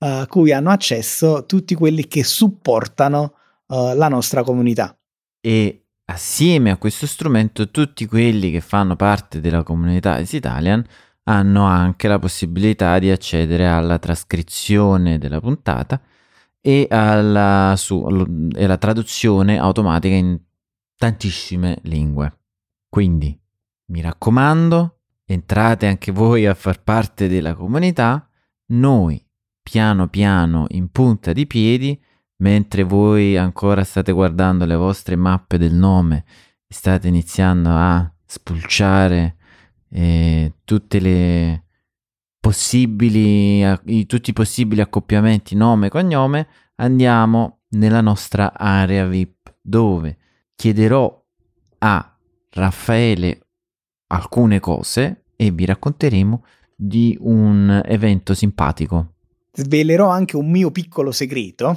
a 0.00 0.26
cui 0.26 0.52
hanno 0.52 0.68
accesso 0.68 1.46
tutti 1.46 1.74
quelli 1.74 2.06
che 2.06 2.22
supportano 2.22 3.32
uh, 3.68 3.94
la 3.94 4.08
nostra 4.08 4.42
comunità. 4.42 4.94
E 5.40 5.86
assieme 6.10 6.70
a 6.70 6.76
questo 6.76 7.06
strumento 7.06 7.70
tutti 7.70 8.06
quelli 8.06 8.50
che 8.50 8.60
fanno 8.60 8.96
parte 8.96 9.40
della 9.40 9.62
comunità 9.62 10.18
Italian 10.18 10.84
hanno 11.24 11.64
anche 11.64 12.08
la 12.08 12.18
possibilità 12.18 12.98
di 12.98 13.10
accedere 13.10 13.68
alla 13.68 13.98
trascrizione 13.98 15.18
della 15.18 15.40
puntata 15.40 16.00
e 16.60 16.86
alla, 16.90 17.74
su, 17.76 18.04
e 18.54 18.64
alla 18.64 18.76
traduzione 18.76 19.58
automatica 19.58 20.14
in 20.14 20.38
tantissime 20.96 21.78
lingue. 21.82 22.38
Quindi 22.88 23.38
mi 23.86 24.00
raccomando, 24.00 24.98
entrate 25.24 25.86
anche 25.86 26.10
voi 26.10 26.46
a 26.46 26.54
far 26.54 26.82
parte 26.82 27.28
della 27.28 27.54
comunità, 27.54 28.28
noi 28.72 29.24
piano 29.62 30.08
piano 30.08 30.66
in 30.70 30.90
punta 30.90 31.32
di 31.32 31.46
piedi 31.46 32.00
mentre 32.40 32.82
voi 32.82 33.36
ancora 33.36 33.84
state 33.84 34.12
guardando 34.12 34.64
le 34.64 34.76
vostre 34.76 35.16
mappe 35.16 35.58
del 35.58 35.74
nome 35.74 36.24
state 36.66 37.08
iniziando 37.08 37.70
a 37.70 38.12
spulciare 38.24 39.36
eh, 39.90 40.54
tutte 40.64 41.00
le 41.00 41.64
possibili, 42.38 43.62
tutti 44.06 44.30
i 44.30 44.32
possibili 44.32 44.80
accoppiamenti 44.80 45.56
nome 45.56 45.86
e 45.86 45.90
cognome, 45.90 46.48
andiamo 46.76 47.62
nella 47.70 48.00
nostra 48.00 48.52
area 48.56 49.06
VIP 49.06 49.56
dove 49.60 50.16
chiederò 50.54 51.22
a 51.78 52.18
Raffaele 52.52 53.46
alcune 54.08 54.60
cose 54.60 55.24
e 55.36 55.50
vi 55.50 55.64
racconteremo 55.64 56.44
di 56.74 57.16
un 57.20 57.82
evento 57.84 58.32
simpatico. 58.34 59.14
Svelerò 59.52 60.08
anche 60.08 60.36
un 60.36 60.50
mio 60.50 60.70
piccolo 60.70 61.10
segreto 61.12 61.76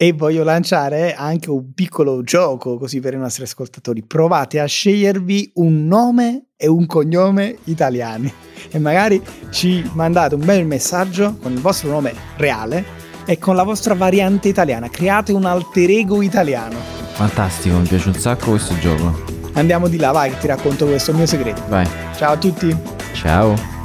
e 0.00 0.12
voglio 0.12 0.44
lanciare 0.44 1.14
anche 1.14 1.50
un 1.50 1.72
piccolo 1.74 2.22
gioco 2.22 2.78
così 2.78 3.00
per 3.00 3.14
i 3.14 3.18
nostri 3.18 3.42
ascoltatori. 3.42 4.04
Provate 4.04 4.60
a 4.60 4.66
scegliervi 4.66 5.52
un 5.54 5.86
nome 5.86 6.50
e 6.56 6.68
un 6.68 6.86
cognome 6.86 7.58
italiani 7.64 8.32
e 8.70 8.78
magari 8.78 9.20
ci 9.50 9.88
mandate 9.94 10.36
un 10.36 10.44
bel 10.44 10.64
messaggio 10.66 11.36
con 11.42 11.52
il 11.52 11.60
vostro 11.60 11.90
nome 11.90 12.14
reale 12.36 13.06
e 13.26 13.38
con 13.38 13.56
la 13.56 13.64
vostra 13.64 13.94
variante 13.94 14.48
italiana. 14.48 14.88
Create 14.88 15.32
un 15.32 15.44
alter 15.44 15.90
ego 15.90 16.22
italiano. 16.22 16.76
Fantastico, 17.12 17.76
mi 17.78 17.86
piace 17.86 18.08
un 18.08 18.14
sacco 18.14 18.50
questo 18.50 18.78
gioco. 18.78 19.36
Andiamo 19.54 19.88
di 19.88 19.98
là, 19.98 20.12
vai, 20.12 20.30
che 20.30 20.38
ti 20.38 20.46
racconto 20.46 20.86
questo 20.86 21.12
mio 21.12 21.26
segreto. 21.26 21.62
Vai. 21.68 21.86
Ciao 22.16 22.34
a 22.34 22.36
tutti. 22.36 22.74
Ciao. 23.12 23.77